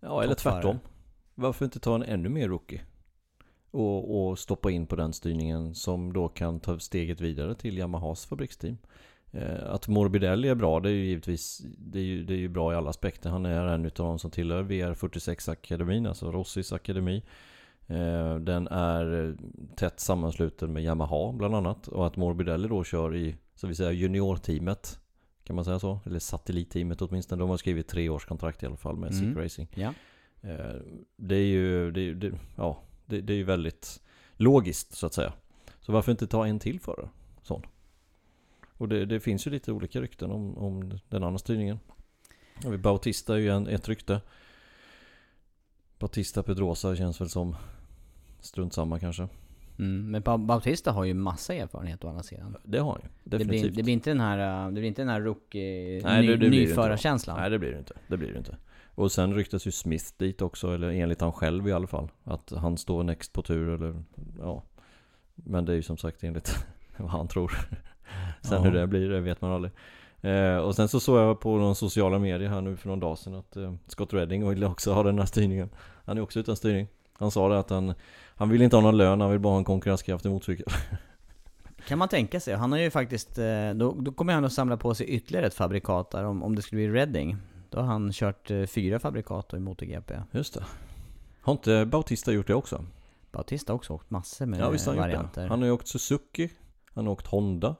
[0.00, 0.78] Ja, eller tvärtom.
[1.34, 2.80] Varför inte ta en ännu mer rookie?
[3.72, 8.26] Och, och stoppa in på den styrningen som då kan ta steget vidare till Yamahas
[8.26, 8.76] fabriksteam.
[9.30, 12.48] Eh, Att Morbidelli är bra, det är ju givetvis det är ju, det är ju
[12.48, 13.30] bra i alla aspekter.
[13.30, 17.22] Han är en utav de som tillhör VR46-akademin, alltså Rossis akademi.
[17.86, 19.36] Eh, Den är
[19.76, 21.88] tätt sammansluten med Yamaha bland annat.
[21.88, 24.98] Och att Morbidelli då kör i, så vi säger juniorteamet.
[25.44, 25.98] Kan man säga så?
[26.06, 27.42] Eller satellitteamet åtminstone.
[27.42, 29.20] De har skrivit tre års kontrakt i alla fall med Mm.
[29.34, 29.68] Sick Racing.
[29.74, 29.92] Ja.
[30.40, 30.76] Eh,
[31.16, 34.00] Det är ju, det, det, ja, det, det är ju väldigt
[34.36, 35.32] logiskt så att säga.
[35.80, 37.10] Så varför inte ta en till för
[37.42, 37.62] sån?
[38.76, 41.78] Och det, det finns ju lite olika rykten om, om den andra styrningen.
[42.78, 44.20] Bautista är ju en, ett rykte.
[45.98, 47.56] Bautista Pedrosa känns väl som
[48.40, 49.28] strunt samma kanske.
[49.78, 52.56] Mm, men Ba- Bautista har ju massa erfarenhet å andra sidan.
[52.64, 53.08] Det har han ju.
[53.24, 56.20] Det blir, det blir inte den här, uh, det blir inte den här rookie, Nej,
[56.22, 57.40] ny, det, det nyförarkänslan.
[57.40, 57.94] Nej det blir det inte.
[58.08, 58.56] Det blir det inte.
[58.94, 62.08] Och sen ryktas ju Smith dit också, eller enligt han själv i alla fall.
[62.24, 64.02] Att han står next på tur eller
[64.38, 64.62] ja.
[65.34, 66.66] Men det är ju som sagt enligt
[66.96, 67.52] vad han tror.
[68.42, 68.58] Sen Ja.
[68.58, 69.72] hur det blir, det vet man aldrig.
[70.20, 73.18] Eh, och sen så såg jag på någon sociala medier här nu för någon dag
[73.18, 75.70] sedan att eh, Scott Redding ville också ha den här styrningen.
[76.04, 76.86] Han är också utan styrning.
[77.12, 77.94] Han sa det att han,
[78.42, 80.66] han vill inte ha någon lön, han vill bara ha en konkurrenskraftig motorcykel.
[81.88, 82.54] Kan man tänka sig.
[82.54, 85.54] Han har ju faktiskt, eh, då, då kommer han att samla på sig ytterligare ett
[85.54, 87.36] fabrikat där om, om det skulle bli Redding.
[87.70, 90.14] Då har han kört eh, fyra fabrikat i MotoGP.
[90.30, 90.64] Just det.
[91.40, 92.84] Har inte Bautista gjort det också?
[93.32, 95.48] Bautista har också åkt massor med Ja visst han varianter.
[95.48, 96.50] Han har ju åkt Suzuki,
[96.94, 97.76] han har åkt Honda,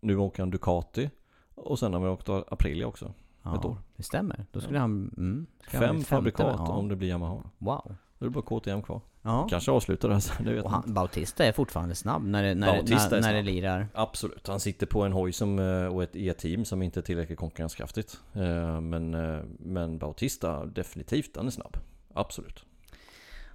[0.00, 1.10] nu åker han Ducati
[1.54, 3.14] och sen har vi åkt Aprilia också.
[3.42, 3.78] ja, ett år.
[3.96, 4.46] Det stämmer.
[4.52, 4.90] Då skulle han...
[5.16, 6.72] Mm, skulle han Fem femte, fabrikat ja.
[6.72, 7.42] om det blir Yamaha.
[7.58, 7.96] Wow.
[8.18, 9.00] Då är det bara KTM kvar.
[9.26, 9.46] Ja.
[9.50, 10.88] Kanske avslutar det här sen, det vet Och man inte.
[10.88, 13.88] han, Bautista är fortfarande snabb när det, när, Bautista när, är när det lirar.
[13.94, 17.38] Absolut, han sitter på en hoj som, eh, och ett E-team som inte är tillräckligt
[17.38, 18.20] konkurrenskraftigt.
[18.32, 21.76] Eh, Men, eh, men Bautista, definitivt, han är snabb.
[22.14, 22.64] Absolut.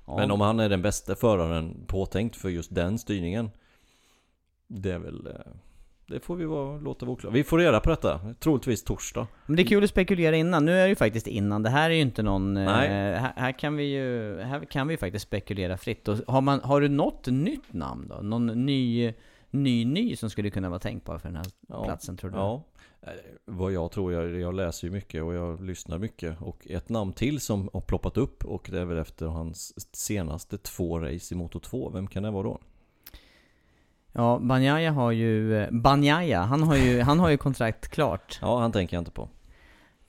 [0.06, 0.16] Ja.
[0.18, 3.50] Men om han är den bästa föraren påtänkt för just den styrningen
[4.68, 5.28] Det är väl
[6.10, 7.34] Det får vi vara, låta vara oklart.
[7.34, 10.72] Vi får reda på detta, troligtvis torsdag Men det är kul att spekulera innan, nu
[10.72, 12.58] är det ju faktiskt innan, det här är ju inte någon...
[12.58, 12.90] eh, Nej.
[12.90, 16.08] här, här kan vi ju, här kan vi faktiskt spekulera fritt.
[16.08, 18.16] Och har, man, har du något nytt namn då?
[18.22, 19.14] Någon ny,
[19.50, 21.84] ny, ny som skulle kunna vara tänkbar för den här Ja.
[21.86, 22.38] platsen tror du?
[22.38, 22.64] Ja
[23.46, 27.14] Vad jag tror, jag, jag läser ju mycket och jag lyssnar mycket Och ett namn
[27.14, 31.38] till som har ploppat upp och det är väl efter hans senaste två race i
[31.38, 32.60] Moto 2 Vem kan det vara då?
[34.12, 35.56] Ja, Banjaya har ju...
[35.58, 38.40] eh, Banjaya, han har ju, han har ju kontrakt klart.
[38.42, 39.30] Ja, han tänker jag inte på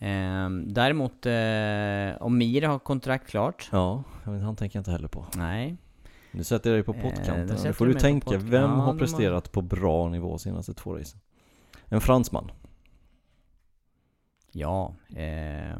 [0.02, 3.68] Ehm, däremot, eh, om Mira har kontrakt klart?
[3.72, 5.76] Ja, vet, han tänker jag inte heller på Nej.
[6.32, 7.56] Nu sätter jag dig på Eh, pottkanten.
[7.56, 11.20] då nu får du tänka, vem Ja, har presterat på bra nivå senaste två racen?
[11.88, 12.50] En fransman?
[14.52, 15.76] Ja, eh,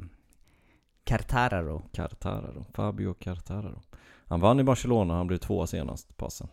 [1.05, 1.83] Cartararo.
[1.93, 3.81] Cartararo, Fabio Cartararo.
[4.27, 6.49] Han vann i Barcelona, han blev tvåa senast passen.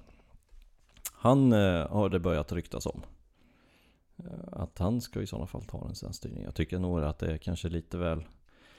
[1.28, 3.02] Han eh, har det börjat ryktas om.
[4.18, 6.44] Eh, att han ska i sådana fall ta en sån styrning.
[6.44, 8.24] Jag tycker nog att det är kanske lite väl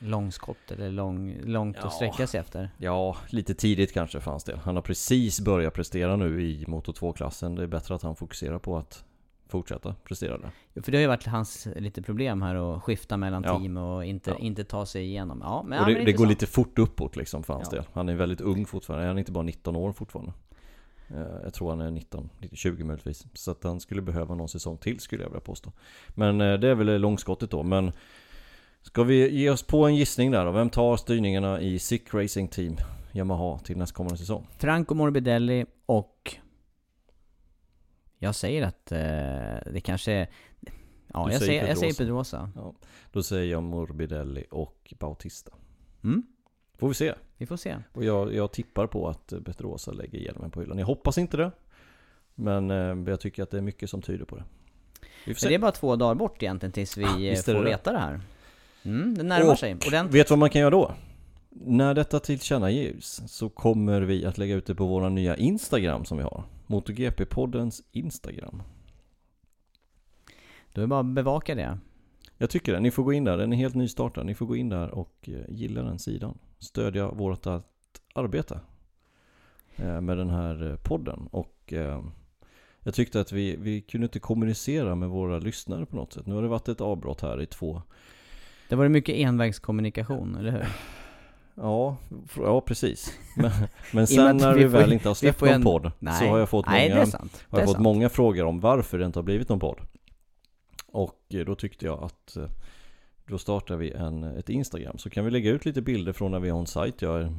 [0.00, 1.86] Långskott eller lång, långt Ja.
[1.86, 2.70] att sträcka sig efter.
[2.78, 4.58] Ja, lite tidigt kanske för hans del.
[4.58, 7.54] Han har precis börjat prestera nu i Moto 2-klassen.
[7.54, 9.04] Det är bättre att han fokuserar på att
[9.48, 10.50] fortsätta prestera där.
[10.74, 13.58] Jo, för det har ju varit hans lite problem här att skifta mellan Ja.
[13.58, 14.36] team och inte, Ja.
[14.38, 15.40] inte ta sig igenom.
[15.44, 17.76] Ja, men, och ja, det, det går lite fort uppåt liksom för hans Ja.
[17.78, 17.86] del.
[17.92, 19.06] Han är väldigt ung fortfarande.
[19.06, 20.32] Han är inte bara 19 år fortfarande.
[21.10, 23.26] Eh, Jag tror han är 19, 20 möjligtvis.
[23.34, 25.72] Så att han skulle behöva någon säsong till skulle jag vilja påstå.
[26.08, 27.62] Men eh, det är väl långskottet då.
[27.62, 27.92] Men
[28.82, 30.52] ska vi ge oss på en gissning där då?
[30.52, 32.76] Vem tar styrningarna i Sick Racing Team
[33.12, 34.46] Yamaha till nästkommande säsong?
[34.58, 36.34] Franco Morbidelli och...
[38.18, 40.28] Jag säger att eh, det kanske är...
[41.12, 42.38] Ja, Du jag säger säger, jag säger Pedrosa.
[42.38, 42.50] Pedrosa.
[42.82, 45.50] Ja, då säger jag Morbidelli och Bautista.
[46.04, 46.22] Mm,
[46.78, 47.14] Får vi se.
[47.36, 47.76] vi får se.
[47.92, 50.78] Och jag, jag tippar på att eh, Pedrosa lägger hjälmen på hyllan.
[50.78, 51.50] Jag hoppas inte det.
[52.34, 54.44] Men eh, jag tycker att det är mycket som tyder på det.
[55.26, 57.64] Vi får Så det är bara två dagar bort egentligen tills vi Ah, eh, får
[57.64, 58.20] veta det här.
[58.82, 60.14] Mm, det närmar Och sig ordentligt.
[60.14, 60.92] Vet du vad man kan göra då?
[61.50, 66.18] När detta tillkännages så kommer vi att lägga ut det på våra nya Instagram som
[66.18, 66.44] vi har.
[66.66, 68.62] MotoGP-poddens Instagram.
[70.72, 71.78] Då är det bara att bevaka det.
[72.38, 72.80] Jag tycker det.
[72.80, 73.36] Ni får gå in där.
[73.38, 74.26] Den är helt nystartad.
[74.26, 76.38] Ni får gå in där och eh, gilla den sidan.
[76.58, 77.66] Stödja vårt att-
[78.14, 78.60] arbete
[79.76, 81.28] eh, med den här eh, podden.
[81.30, 81.72] Och
[82.82, 86.26] jag tyckte att vi, vi kunde inte kommunicera med våra lyssnare på något sätt.
[86.26, 87.82] Nu har det varit ett avbrott här i två
[88.68, 90.66] Det var mycket envägskommunikation, eller hur?
[91.54, 91.96] Ja,
[92.36, 93.18] ja precis.
[93.36, 93.50] Men,
[93.92, 96.14] men sen när vi vi får- väl inte har släppt någon en- podd Nej.
[96.18, 97.78] så har jag fått Nej, många, har jag fått sant.
[97.84, 99.78] många frågor om varför det inte har blivit någon podd.
[100.92, 102.48] Och eh, då tyckte jag att eh,
[103.26, 104.98] då startar vi en, ett Instagram.
[104.98, 107.04] Så kan vi lägga ut lite bilder från när vi är on site.
[107.04, 107.32] Jag har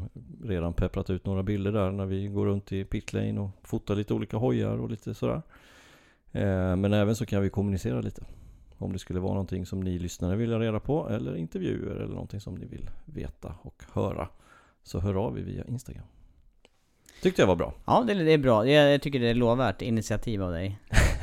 [0.43, 4.13] redan pepprat ut några bilder där när vi går runt i pitlane och fotar lite
[4.13, 5.41] olika hojar och lite sådär.
[6.31, 8.23] Eh, Men även så kan vi kommunicera lite.
[8.77, 12.13] Om det skulle vara någonting som ni lyssnare vill ha reda på eller intervjuer eller
[12.13, 14.29] någonting som ni vill veta och höra.
[14.83, 16.05] Så hör av er via Instagram.
[17.21, 17.73] Tyckte jag var bra.
[17.85, 18.67] Ja, det, är bra.
[18.67, 20.79] Jag tycker det är lovvärt initiativ av dig.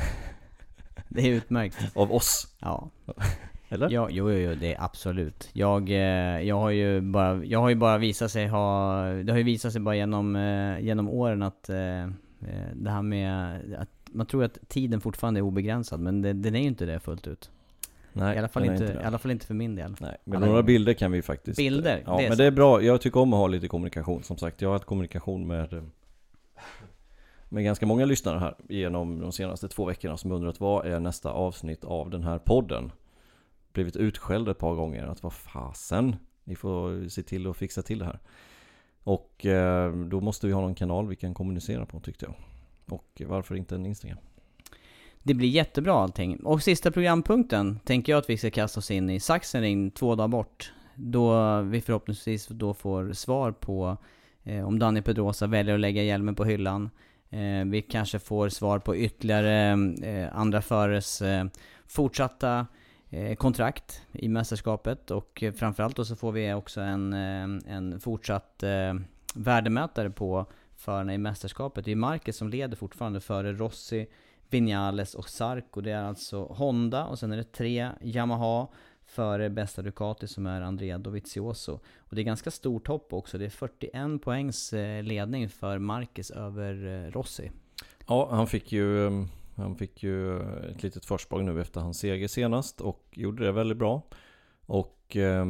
[1.16, 1.96] det är utmärkt.
[1.96, 2.56] Av oss.
[2.60, 2.90] Ja.
[3.68, 3.90] Eller?
[3.90, 5.50] Ja, jo, jo, jo, det är absolut.
[5.52, 9.38] Jag, eh, jag har ju bara, jag har ju bara visat sig ha, det har
[9.38, 12.08] ju visat sig bara genom, eh, genom åren att eh,
[12.74, 16.60] det här med att man tror att tiden fortfarande är obegränsad, men det, den är
[16.60, 17.50] ju inte det fullt ut.
[18.12, 19.02] Nej, I alla fall inte, det.
[19.02, 19.96] i alla fall inte för min del.
[20.00, 21.56] Nej, men Alla några bilder kan vi faktiskt...
[21.56, 22.82] Bilder, Ja, det men det är bra.
[22.82, 24.22] Jag tycker om att ha lite kommunikation.
[24.22, 25.90] Som sagt, jag har haft kommunikation med
[27.48, 31.30] med ganska många lyssnare här genom de senaste två veckorna som undrat vad är nästa
[31.30, 32.92] avsnitt av den här podden?
[33.72, 37.98] Blivit utskälld ett par gånger att vad fasen, ni får se till att fixa till
[37.98, 38.18] det här.
[39.02, 42.34] Och eh, då måste vi ha någon kanal vi kan kommunicera på tyckte jag.
[42.94, 44.18] Och varför inte en Instagram?
[45.22, 46.36] Det blir jättebra allting.
[46.36, 50.28] Och sista programpunkten tänker jag att vi ska kasta oss in i Sachsenring två dagar
[50.28, 50.72] bort.
[50.94, 53.96] Då vi förhoppningsvis då får svar på
[54.44, 56.90] eh, om Danny Pedrosa väljer att lägga hjälmen på hyllan.
[57.30, 59.72] Eh, vi kanske får svar på ytterligare
[60.02, 61.44] eh, andra förares eh,
[61.86, 62.66] fortsatta
[63.10, 68.00] eh, kontrakt i mästerskapet och eh, framförallt då så får vi också en, eh, en
[68.00, 68.94] fortsatt eh,
[69.34, 70.46] värdemätare på
[70.76, 71.84] förarna i mästerskapet.
[71.84, 74.06] Det är Marquez som leder fortfarande före Rossi,
[74.50, 75.80] Vinales och Sarko.
[75.80, 78.68] Det är alltså Honda och sen är det tre Yamaha
[79.06, 81.80] före bästa Ducati som är Andrea Dovizioso.
[81.98, 83.38] Och det är ganska stort hopp också.
[83.38, 87.50] Det är 41 poängs eh, ledning för Marquez över eh, Rossi.
[88.06, 91.98] Ja, han fick ju mm, han fick ju eh, ett litet försprång nu efter hans
[91.98, 94.02] seger senast och gjorde det väldigt bra.
[94.66, 94.92] Och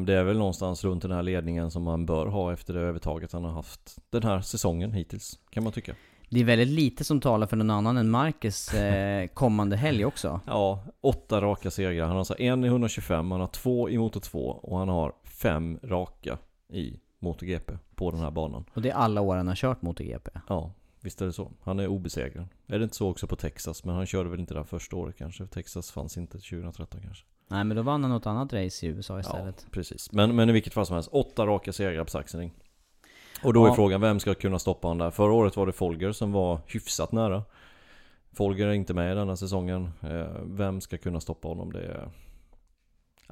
[0.07, 3.33] det är väl någonstans runt den här ledningen som man bör ha efter det övertaget
[3.33, 5.95] han har haft den här säsongen hittills, kan man tycka.
[6.29, 10.41] Det är väldigt lite som talar för någon annan än Marcus eh, kommande helg också.
[10.47, 12.05] Ja, åtta raka segrar.
[12.05, 15.13] Han har alltså en i 125, han har två i Motor 2 och han har
[15.25, 18.65] fem raka i MotoGP på den här banan.
[18.75, 20.31] Och det är alla år han har kört MotoGP?
[20.49, 21.53] Ja, visst är det så.
[21.63, 22.49] Han är obesegrad.
[22.67, 23.85] Är det inte så också på Texas?
[23.85, 25.47] Men han körde väl inte där första året kanske?
[25.47, 27.25] Texas fanns inte 2013 kanske.
[27.49, 29.61] Nej men då vann han något annat race i USA istället.
[29.63, 30.13] Ja, precis.
[30.13, 32.53] Men, men i vilket fall som helst, åtta raka segrar på Sachsenring.
[33.43, 35.11] Och då är frågan, vem ska kunna stoppa honom där?
[35.11, 37.43] Förra året var det Folger som var hyfsat nära.
[38.33, 39.91] Folger är inte med i denna säsongen.
[40.03, 41.73] Eh, vem ska kunna stoppa honom?
[41.73, 42.09] Det är...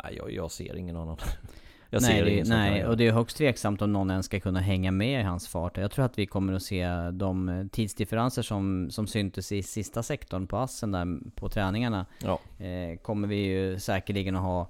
[0.04, 1.16] Nej, jag, jag ser ingen annan.
[1.90, 4.90] Jag nej, det, nej och det är högst tveksamt om någon ens ska kunna hänga
[4.90, 5.76] med i hans fart.
[5.76, 10.46] Jag tror att vi kommer att se de tidsdifferenser som, som syntes i sista sektorn
[10.46, 12.06] på assen där på träningarna.
[12.18, 12.64] Ja.
[12.64, 14.68] Eh, kommer vi ju säkerligen att ha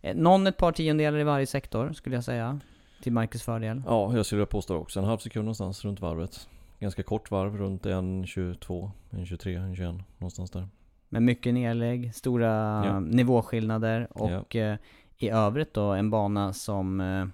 [0.00, 2.60] eh, någon ett par tiondelar i varje sektor skulle jag säga.
[3.00, 3.82] Till Marcus fördel.
[3.86, 5.00] Ja, jag skulle påstå också.
[5.00, 6.48] En halv sekund någonstans runt varvet.
[6.78, 10.68] Ganska kort varv, runt 1.22, 1.23, 1.21 någonstans där.
[11.08, 12.48] Men mycket nedlägg, stora
[12.86, 13.00] ja.
[13.00, 14.60] nivåskillnader och ja.
[14.62, 14.78] eh,
[15.18, 17.26] i övrigt då en bana som eh,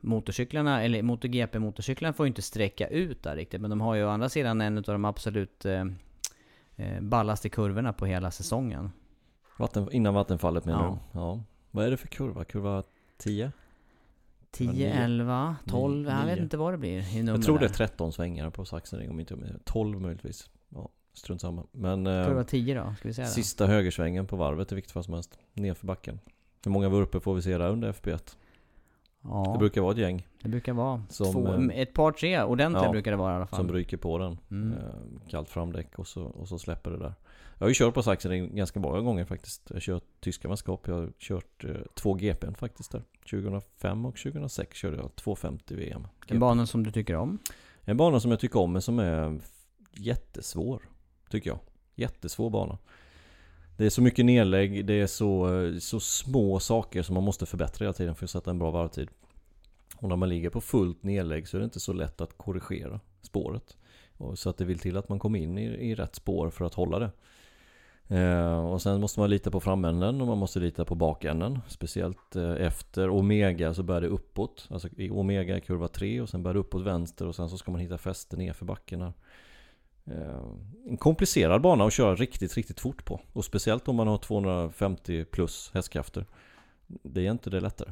[0.00, 3.60] motorcyklarna, eller MotoGP-motorcyklarna får ju inte sträcka ut där riktigt.
[3.60, 5.84] Men de har ju å andra sidan en av de absolut eh,
[6.76, 8.90] eh, ballaste kurvorna på hela säsongen.
[9.58, 10.98] Vatten, innan vattenfallet menar ja.
[11.12, 11.18] du?
[11.18, 11.42] Ja.
[11.70, 12.44] Vad är det för kurva?
[12.44, 12.82] Kurva
[13.18, 13.52] 10?
[14.54, 18.12] 10, 11, 12, jag vet inte vad det blir i Jag tror det är 13
[18.12, 20.50] svängar på Sachsenring om inte 12 möjligtvis.
[20.68, 21.64] Ja, strunt samma.
[21.72, 22.04] Men...
[22.04, 23.32] Kurva 10 då, ska vi säga det?
[23.32, 25.38] Sista högersvängen på varvet i vilket fall som helst.
[25.52, 26.20] Nerför backen.
[26.64, 28.36] Hur många vurper får vi se där under FP1?
[29.22, 29.50] Ja.
[29.52, 30.26] Det brukar vara ett gäng.
[30.42, 31.02] Det brukar vara.
[31.08, 33.56] Som, Två, eh, ett par tre ordentliga ja, brukar det vara i alla fall.
[33.56, 34.38] Som ryker på den.
[34.50, 34.72] Mm.
[34.72, 37.14] Eh, kallt framdäck och så, och så släpper det där.
[37.58, 39.62] Jag har ju kört på Sachsenring ganska många gånger faktiskt.
[39.68, 40.88] Jag har kört tyska mästerskap.
[40.88, 43.02] Jag har kört eh, två GPn faktiskt där.
[43.30, 46.06] 2005 och 2006 körde jag 250 VM.
[46.26, 47.38] En bana som du tycker om?
[47.84, 49.40] En bana som jag tycker om men som är
[49.92, 50.82] jättesvår.
[51.30, 51.58] Tycker jag.
[51.94, 52.78] Jättesvår bana.
[53.76, 55.48] Det är så mycket nedlägg, det är så,
[55.80, 59.08] så små saker som man måste förbättra hela tiden för att sätta en bra varvtid.
[59.96, 63.00] Och när man ligger på fullt nedlägg så är det inte så lätt att korrigera
[63.22, 63.76] spåret.
[64.34, 66.74] Så att det vill till att man kommer in i, i rätt spår för att
[66.74, 67.10] hålla det.
[68.08, 71.58] Eh, och sen måste man lita på framänden och man måste lita på bakänden.
[71.68, 74.68] Speciellt eh, efter Omega så börjar det uppåt.
[74.70, 77.58] Alltså i Omega är kurva 3 och sen börjar det uppåt vänster och sen så
[77.58, 79.12] ska man hitta fäste nerför backen här.
[80.06, 80.40] Eh,
[80.86, 83.20] en komplicerad bana att köra riktigt, riktigt fort på.
[83.32, 86.26] Och speciellt om man har 250 plus hästkrafter.
[86.86, 87.90] Det är inte det lättare.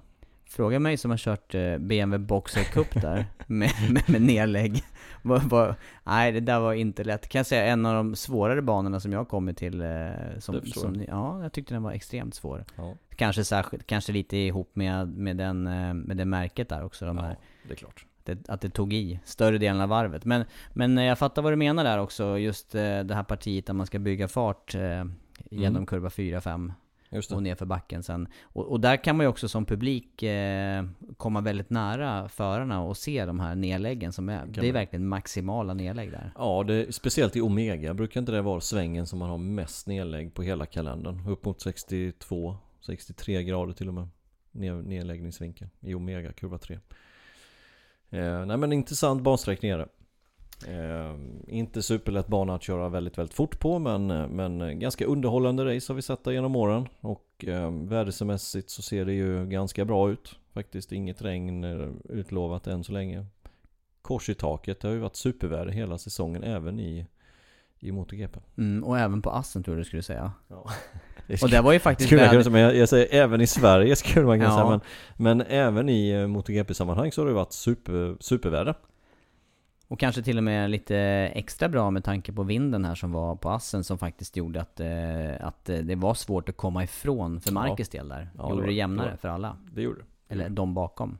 [0.52, 4.82] Fråga mig som har kört eh, BMW Boxer Cup där, med, med, med nedlägg.
[5.24, 5.74] Var, var,
[6.04, 7.28] nej, det där var inte lätt.
[7.28, 9.80] Kan jag säga en av de svårare banorna som jag kommit till.
[9.80, 9.88] Eh,
[10.38, 12.64] som, som, ja, jag tyckte den var extremt svår.
[12.76, 12.94] Ja.
[13.16, 15.62] Kanske särskilt, kanske lite ihop med, med, den,
[16.02, 17.06] med det märket där också.
[17.06, 17.36] De ja, här.
[17.68, 20.24] det är klart det, att det tog i större delen av varvet.
[20.24, 23.74] Men, men jag fattar vad du menar där också, just eh, det här partiet där
[23.74, 25.04] man ska bygga fart eh,
[25.50, 25.86] genom mm.
[25.86, 26.72] kurva 4-5
[27.12, 28.28] och ner för backen sen.
[28.42, 30.84] Och, och, där kan man ju också som publik eh,
[31.16, 34.46] komma väldigt nära förarna och se de här nedläggen som är.
[34.46, 36.32] Det är verkligen maximala nedlägg där.
[36.36, 40.34] Ja, det, speciellt i Omega brukar inte det vara svängen som man har mest nedlägg
[40.34, 41.28] på hela kalendern.
[41.28, 44.08] Upp mot 62, 63 grader till och med.
[44.84, 46.78] Nedläggningsvinkel i Omega, kurva 3.
[48.10, 49.88] Eh, nej men intressant bansträckning är det.
[50.68, 54.06] Eh, inte superlätt bana att köra väldigt, väldigt fort på men,
[54.36, 56.88] men ganska underhållande race har vi sett där genom åren.
[57.00, 60.38] Och eh, vädersemässigt så ser det ju ganska bra ut.
[60.54, 61.64] Faktiskt inget regn
[62.04, 63.26] utlovat än så länge.
[64.02, 67.06] Kors i taket, det har ju varit superväder hela säsongen även i
[67.82, 68.40] i MotoGP.
[68.58, 70.32] Mm, och även på Assen tror jag du skulle säga.
[70.48, 70.70] Ja.
[71.42, 74.26] Och det var ju faktiskt skulle man kunna jag, jag säger även i Sverige skulle
[74.26, 74.56] man kunna Ja.
[74.56, 74.80] säga, men,
[75.36, 78.74] men även i eh, MotoGP-sammanhang så har det varit super, superväder.
[79.92, 80.96] Och kanske till och med lite
[81.34, 84.80] extra bra med tanke på vinden här som var på Assen som faktiskt gjorde att,
[84.80, 88.30] eh, att eh, det var svårt att komma ifrån för Marcus del där.
[88.38, 89.56] Ja, det gjorde var- det det jämnare var- för alla.
[89.72, 90.34] Det gjorde det.
[90.34, 91.18] Eller de bakom.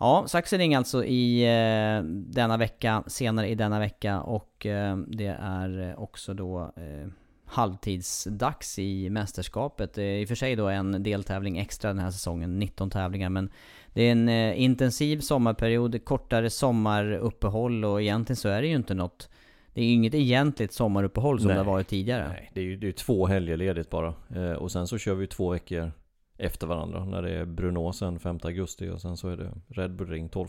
[0.00, 5.94] Ja, Sachsenring alltså i eh, denna vecka, senare i denna vecka och eh, det är
[5.98, 7.08] också då eh,
[7.44, 9.94] halvtidsdags i mästerskapet.
[9.94, 13.28] Det är i och för sig då en deltävling extra den här säsongen, 19 tävlingar
[13.30, 13.50] men
[13.94, 18.94] det är en eh, intensiv sommarperiod, kortare sommaruppehåll och egentligen så är det ju inte
[18.94, 19.28] något
[19.74, 21.56] det är ju inget egentligt sommaruppehåll som Nej.
[21.56, 22.28] det har varit tidigare.
[22.28, 24.14] Nej, det är ju det är två helger ledigt bara.
[24.34, 25.92] Eh, och sen så kör vi två veckor
[26.38, 27.04] efter varandra.
[27.04, 30.28] När det är Brno sen 5 augusti och sen så är det Red Bull Ring
[30.28, 30.48] 12.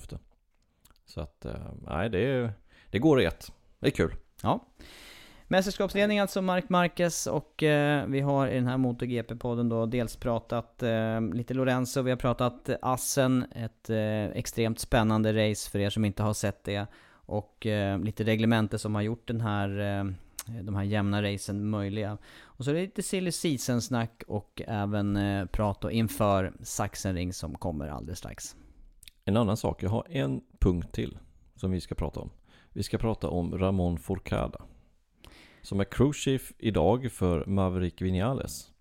[1.06, 1.54] Så att, eh,
[1.88, 2.54] nej det, är,
[2.90, 3.52] det går i ett.
[3.80, 4.16] Det är kul.
[4.44, 4.66] Ja.
[5.48, 10.84] Mästerskapsledning alltså Mark Marquez och eh, vi har i den här MotoGP-podden då dels pratat
[10.84, 16.06] eh, lite Lorenzo, vi har pratat Assen, ett eh, extremt spännande race för er som
[16.06, 16.88] inte har sett det.
[17.26, 20.04] Och eh, lite reglemente som har gjort den här, eh,
[20.62, 22.18] de här jämna racen möjliga.
[22.44, 27.56] Och så är det lite silly season-snack och även eh, prat då inför Sachsenring som
[27.56, 28.56] kommer alldeles strax.
[29.26, 31.18] En annan sak, jag har en punkt till
[31.56, 32.30] som vi ska prata om.
[32.74, 34.62] Vi ska prata om Ramon Forcada.
[35.66, 38.72] Som är crewchief chief idag för Maverick Vinales.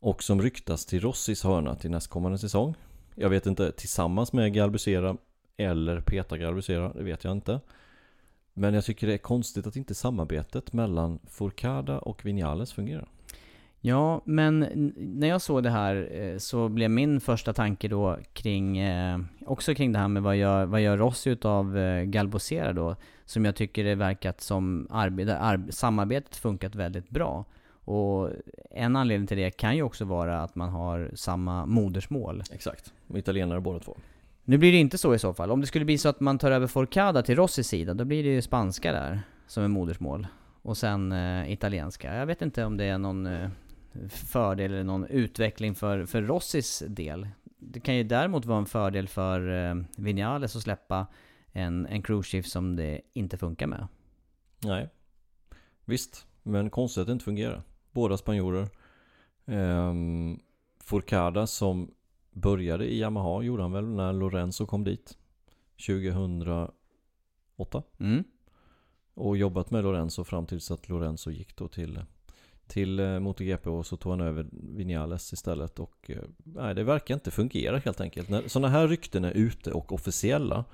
[0.00, 2.74] Och som ryktas till Rossis hörna till nästkommande säsong.
[3.14, 5.16] Jag vet inte, tillsammans med Galbusera
[5.56, 7.60] eller Peta Galbusera, det vet jag inte.
[8.54, 13.08] Men jag tycker det är konstigt att inte samarbetet mellan Forcada och Vinales fungerar.
[13.80, 18.78] Ja, men när jag såg det här eh, så blev min första tanke då kring,
[18.78, 22.96] eh, också kring det här med vad gör, vad gör Rossi utav eh, Galbosera då?
[23.28, 27.44] Som jag tycker det verkat som arbete, ar, samarbetet funkat väldigt bra.
[27.84, 28.30] Och
[28.70, 32.42] en anledning till det kan ju också vara att man har samma modersmål.
[32.52, 33.96] Exakt, italienare båda två.
[34.44, 35.50] Nu blir det inte så i så fall.
[35.50, 38.22] Om det skulle bli så att man tar över Forcada till Rossis sida, då blir
[38.22, 40.26] det ju spanska där som är modersmål.
[40.62, 42.14] Och sen eh, italienska.
[42.14, 43.48] Jag vet inte om det är någon eh,
[44.08, 47.28] fördel eller någon utveckling för, för Rossis del.
[47.58, 51.06] Det kan ju däremot vara en fördel för eh, Vinales att släppa
[51.52, 53.86] en, en cruise som det inte funkar med.
[54.64, 54.88] Nej.
[55.84, 57.62] Visst, men konstigt att det inte fungerar.
[57.90, 58.68] Båda spanjorer.
[59.46, 60.40] Ehm,
[60.80, 61.90] Forcada som
[62.30, 65.18] började i Yamaha gjorde han väl när Lorenzo kom dit.
[65.86, 66.72] 2008.
[67.98, 68.24] Mm.
[69.14, 72.00] Och jobbat med Lorenzo fram tills att Lorenzo gick då till,
[72.66, 75.78] till eh, MotoGP och så tog han över Vinales istället.
[75.78, 78.28] Och eh, nej, det verkar inte fungera helt enkelt.
[78.28, 80.64] När sådana här rykten är ute och officiella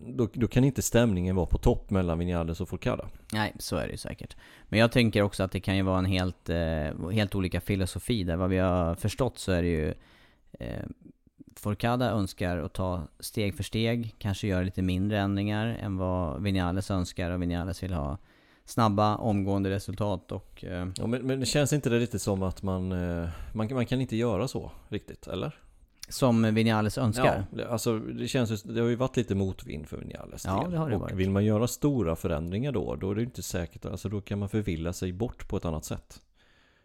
[0.00, 3.08] då, då kan inte stämningen vara på topp mellan Vinales och Forcada.
[3.32, 4.36] Nej, så är det ju säkert.
[4.68, 8.24] Men jag tänker också att det kan ju vara en helt, eh, helt olika filosofi
[8.24, 8.36] där.
[8.36, 9.94] Vad vi har förstått så är det ju
[10.60, 10.84] eh,
[11.56, 16.90] Forcada önskar att ta steg för steg, kanske göra lite mindre ändringar än vad Vinales
[16.90, 18.18] önskar och Vinales vill ha
[18.64, 20.64] snabba, omgående resultat och...
[20.64, 23.86] Eh, Ja, men, men det känns inte det lite som att man, eh, man, man
[23.86, 25.54] kan inte göra så riktigt, eller?
[26.08, 27.44] Som Vinales önskar.
[27.56, 30.70] Ja, alltså det känns det har ju varit lite motvind för Vinales Ja, del.
[30.70, 31.14] det har det Och varit.
[31.14, 34.48] vill man göra stora förändringar då, då är det inte säkert, alltså då kan man
[34.48, 36.20] förvilla sig bort på ett annat sätt.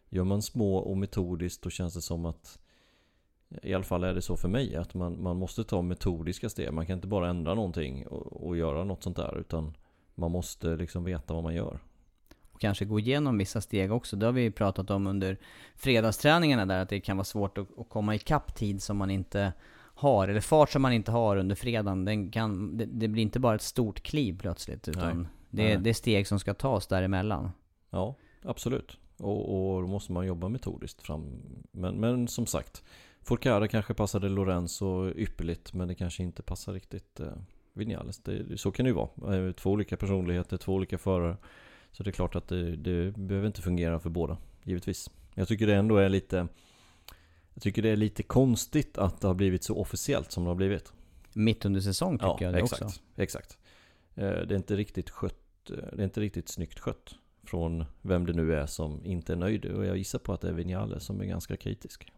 [0.10, 2.60] Gör man små och metodiskt då känns det som att
[3.64, 6.74] i alla fall är det så för mig att man, man måste ta metodiska steg.
[6.74, 9.74] Man kan inte bara ändra någonting och, och göra något sånt där utan
[10.16, 11.80] man måste liksom veta vad man gör.
[12.54, 14.16] Och kanske gå igenom vissa steg också.
[14.16, 15.38] Det har vi ju pratat om under
[15.76, 19.54] fredagsträningarna där, att det kan vara svårt att, att komma ikapp tid som man inte
[19.96, 22.06] har, eller fart som man inte har under fredagen.
[22.06, 25.28] Den kan, det, det blir inte bara ett stort kliv plötsligt, utan Nej.
[25.50, 25.78] det, Nej.
[25.78, 27.52] det är steg som ska tas däremellan.
[27.90, 28.98] Ja, absolut.
[29.18, 31.42] Och, och då måste man jobba metodiskt fram.
[31.72, 32.84] Men, men som sagt,
[33.22, 37.28] Forcada kanske passade Lorenzo ypperligt men det kanske inte passar riktigt eh,
[37.74, 38.20] Vinales.
[38.20, 39.38] Det, så kan det ju vara.
[39.38, 41.38] Eh, Två olika personligheter, två olika förare.
[41.94, 45.10] Så det är klart att det, det behöver inte fungera för båda, givetvis.
[45.34, 46.48] Jag tycker det ändå är lite
[47.54, 50.56] Jag tycker det är lite konstigt att det har blivit så officiellt som det har
[50.56, 50.94] blivit.
[51.34, 53.00] Mitt under säsong tycker Ja, jag det exakt, också.
[53.16, 53.58] exakt.
[54.16, 58.26] Eh, Det är inte riktigt skött, eh, det är inte riktigt snyggt skött från vem
[58.26, 59.66] det nu är som inte är nöjd.
[59.66, 62.12] Och jag gissar på att det är Vinales som är ganska kritisk.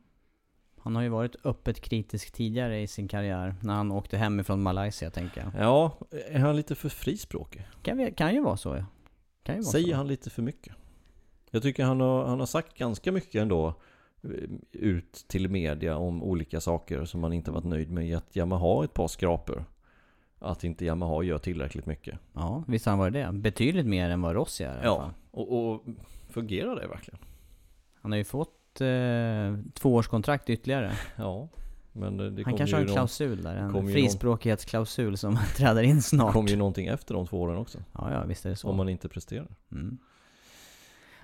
[0.79, 5.09] Han har ju varit öppet kritisk tidigare i sin karriär, när han åkte hemifrån Malaysia
[5.09, 5.63] tänker jag.
[5.63, 5.97] Ja,
[6.29, 7.67] är han lite för frispråkig?
[7.81, 8.85] Kan, vi, kan ju vara så ja.
[9.45, 9.95] Kan ju vara Säger så.
[9.95, 10.73] han lite för mycket?
[11.51, 13.67] Jag tycker han har, han har sagt ganska mycket ändå
[14.23, 14.29] eh,
[14.71, 18.17] ut till media om olika saker som han inte varit nöjd med.
[18.17, 19.65] Att Yamaha har ett par skrapor.
[20.39, 22.19] att inte Yamaha gör tillräckligt mycket.
[22.33, 23.29] Ja, visst han varit det.
[23.33, 25.11] Betydligt mer än vad Rossi är i alla Ja, fall.
[25.31, 25.83] och, och
[26.29, 27.19] fungerar det verkligen?
[28.01, 30.91] Han har ju fått eh, tvåårskontrakt ytterligare.
[31.15, 31.47] Ja,
[31.95, 35.83] men det, det Han kanske har en någon- klausul där, det en frispråkighetsklausul som träder
[35.83, 36.33] in Det snart.
[36.33, 37.77] kommer ju någonting efter de två åren också.
[37.91, 38.69] Ja, ja, visst är det så.
[38.69, 39.55] Om man inte presterar.
[39.71, 39.97] Mm.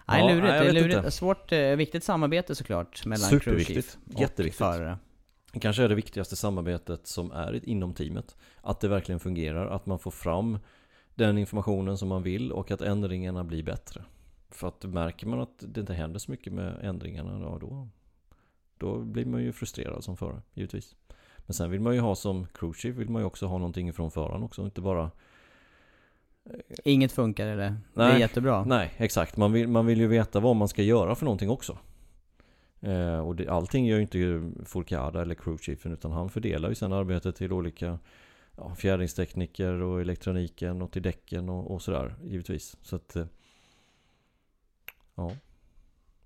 [0.07, 0.43] Nej, Ja, lurigt.
[0.47, 0.97] nej, det är lurigt.
[0.97, 1.11] inte.
[1.11, 3.97] Svårt, eh, viktigt samarbete såklart mellan Superviktigt.
[4.13, 4.57] och Jätteviktigt.
[4.57, 4.97] förare.
[5.53, 8.35] Det kanske är det viktigaste samarbetet som är inom teamet.
[8.61, 10.59] Att det verkligen fungerar, att man får fram
[11.15, 14.03] den informationen som man vill och att ändringarna blir bättre.
[14.49, 17.87] För att märker man att det inte händer så mycket med ändringarna, då,
[18.81, 20.95] då blir man ju frustrerad som förare, givetvis.
[21.37, 24.11] Men sen vill man ju ha som crewchief, vill man ju också ha någonting från
[24.11, 25.11] föraren också, inte bara
[26.83, 27.69] Inget funkar eller?
[27.93, 28.19] Det är Nej.
[28.19, 28.65] jättebra.
[28.65, 29.37] Nej, exakt.
[29.37, 31.77] Man vill, man vill ju veta vad man ska göra för någonting också.
[32.79, 36.93] Eh, och det, allting gör ju inte Fourcade eller crewchiefen utan han fördelar ju sen
[36.93, 37.99] arbetet till olika
[38.57, 42.77] ja, fjärringstekniker och elektroniken och till däcken och, och sådär givetvis.
[42.81, 43.25] Så att eh,
[45.15, 45.31] ja,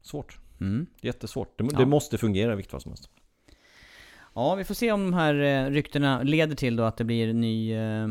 [0.02, 0.40] svårt.
[0.62, 0.86] Mm.
[1.02, 1.58] Jättesvårt.
[1.58, 1.80] Det, Ja.
[1.80, 3.10] det måste fungera i vilket fall som helst.
[4.34, 7.34] Ja, vi får se om de här eh, ryktena leder till då att det blir
[7.34, 8.08] ny eh,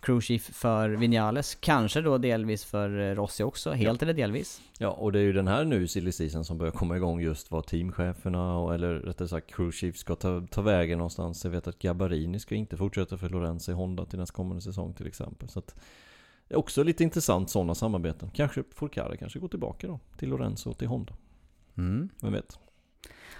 [0.00, 1.54] crewchief för Vinales.
[1.54, 4.60] Kanske då delvis för eh, Rossi också, helt eller delvis.
[4.78, 7.50] Ja, och det är ju den här nu silly season som börjar komma igång just
[7.50, 11.44] vad teamcheferna och eller rättare sagt crewchief ska ta, ta vägen någonstans.
[11.44, 14.94] Jag vet att Gabarini ska inte fortsätta för Lorenzo i Honda till nästa kommande säsong
[14.94, 15.48] till exempel.
[15.48, 15.74] Så att
[16.48, 18.30] det är också lite intressant sådana samarbeten.
[18.34, 21.12] Kanske Fourcade kanske går tillbaka då till Lorenzo och till Honda.
[21.78, 22.08] Mm.
[22.22, 22.58] Vem vet?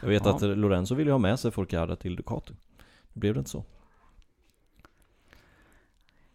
[0.01, 0.37] Jag vet Ja.
[0.37, 2.55] att Lorenzo vill ju ha med sig Fourcade till Ducati.
[3.12, 3.64] Det blev det inte så.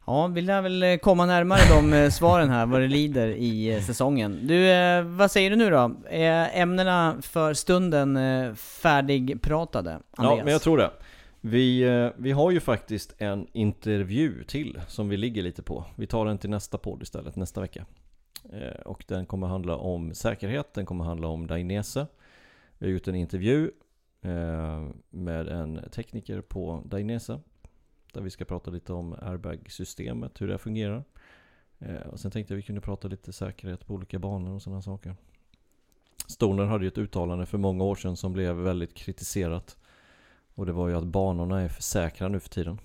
[0.05, 3.75] Ja, vi lär väl eh, komma närmare de eh, svaren här, vad det lider i
[3.75, 4.47] eh, säsongen.
[4.47, 4.65] Du,
[5.01, 5.95] vad säger du nu då?
[6.09, 8.19] Är ämnena för stunden
[8.55, 9.91] färdigpratade?
[10.11, 10.37] Andreas?
[10.37, 10.91] Ja, men jag tror det.
[11.41, 11.83] Vi,
[12.17, 15.85] vi har ju faktiskt en intervju till som vi ligger lite på.
[15.95, 17.85] Vi tar den till nästa podd istället, nästa vecka.
[18.49, 22.07] Eh, och den kommer handla om säkerhet, den kommer handla om Dainese.
[22.77, 23.71] Vi har gjort en intervju
[24.21, 27.39] eh, med en tekniker på Dainese.
[28.13, 31.03] Där vi ska prata lite om airbag-systemet, hur det fungerar.
[31.79, 34.81] Eh, och sen tänkte jag vi kunde prata lite säkerhet på olika banor och sådana
[34.81, 35.15] saker.
[36.27, 39.77] Stoner hade ju ett uttalande för många år sedan som blev väldigt kritiserat.
[40.55, 42.79] Och det var ju att banorna är för säkra nu för tiden.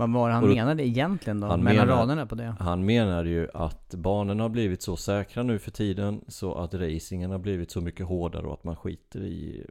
[0.00, 1.46] Vad var det han Och då- menade egentligen då?
[1.46, 2.54] Han mellan menar- raderna på det?
[2.58, 7.30] Han menar ju att banorna har blivit så säkra nu för tiden så att racingen
[7.30, 9.66] har blivit så mycket hårdare och att man skiter i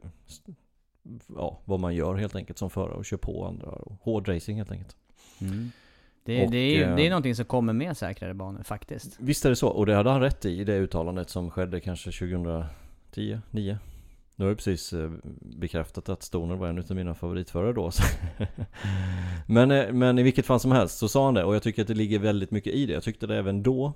[1.36, 3.66] ja, vad man gör helt enkelt som förare och kör på andra.
[3.66, 4.96] Och hård racing helt enkelt.
[5.40, 5.70] Mm.
[6.24, 9.16] Det, Och, det, är ju eh, det är någonting som kommer med säkrare banor faktiskt.
[9.20, 11.80] Visst är det så, och det hade han rätt i, i det uttalandet som skedde
[11.80, 13.78] kanske 2010, 9
[14.40, 15.10] Nu har jag precis eh,
[15.40, 17.90] bekräftat att Stoner var en av mina favoritförare då
[19.46, 21.82] men, eh, men i vilket fall som helst så sa han det och jag tycker
[21.82, 22.92] att det ligger väldigt mycket i det.
[22.92, 23.92] Jag tyckte det även då.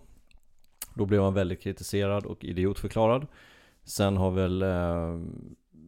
[0.94, 3.26] Då blev han väldigt kritiserad och idiotförklarad.
[3.84, 5.20] Sen har väl eh,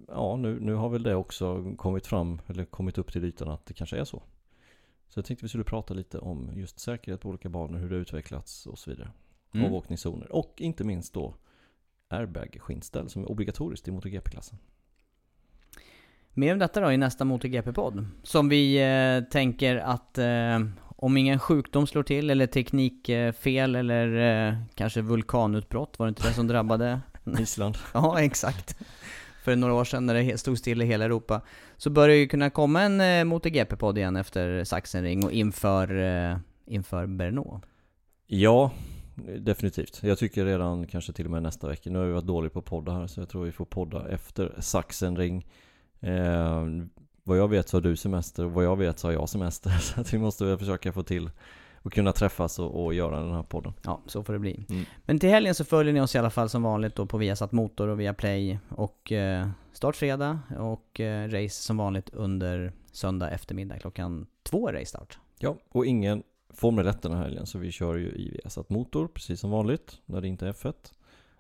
[0.09, 3.67] Ja nu, nu har väl det också kommit fram Eller kommit upp till ytan att
[3.67, 4.23] det kanske är så.
[5.09, 7.95] Så jag tänkte vi skulle prata lite om just säkerhet på olika banor Hur det
[7.95, 9.11] har utvecklats och så vidare.
[9.55, 9.67] Mm.
[9.67, 11.35] Avåkningszoner och inte minst då
[12.09, 14.59] airbag-skinnställ som är obligatoriskt i MotoGP-klassen.
[16.33, 18.07] Mer om detta då i nästa MotoGP-podd.
[18.23, 20.59] Som vi eh, tänker att eh,
[20.97, 26.35] om ingen sjukdom slår till, eller teknikfel, eller eh, kanske vulkanutbrott, var det inte det
[26.35, 27.01] som drabbade?
[27.41, 27.79] Island.
[27.95, 28.77] ja, exakt.
[29.43, 31.41] För några år sedan när det stod still i hela Europa.
[31.77, 35.99] Så bör det ju kunna komma en eh, MotoGP-podd igen efter Sachsenring och inför,
[36.31, 37.61] eh, inför Brno.
[38.27, 38.71] Ja,
[39.39, 40.03] definitivt.
[40.03, 41.91] Jag tycker redan kanske till och med nästa vecka.
[41.91, 44.55] Nu har vi varit dåliga på podda här så jag tror vi får podda efter
[44.59, 45.47] Sachsenring.
[46.01, 46.67] Eh,
[47.23, 49.71] vad jag vet så har du semester och vad jag vet så har jag semester.
[49.81, 51.31] Så att vi måste väl försöka få till
[51.87, 53.73] och kunna träffas och, och göra den här podden.
[53.83, 54.67] Ja, så får det bli.
[54.69, 54.85] Mm.
[55.05, 57.53] Men till helgen så följer ni oss i alla fall som vanligt då på Viasat
[57.53, 63.31] Motor och via Play och eh, start fredag och eh, race som vanligt under söndag
[63.31, 65.19] eftermiddag klockan två race start.
[65.39, 66.23] Ja, och ingen
[66.57, 69.99] Formel 1 den här helgen så vi kör ju i Viasat Motor precis som vanligt
[70.07, 70.93] när det inte är F1.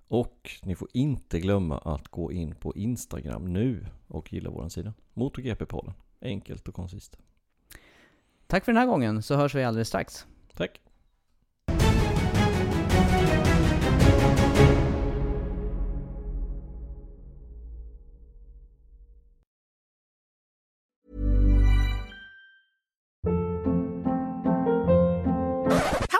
[0.08, 4.94] Och ni får inte glömma att gå in på Instagram nu och gilla våran sida.
[5.14, 5.92] MotoGP-podden.
[6.20, 7.18] Enkelt och koncist.
[8.46, 10.26] Tack för den här gången så hörs vi alldeles strax.
[10.54, 10.80] Tack!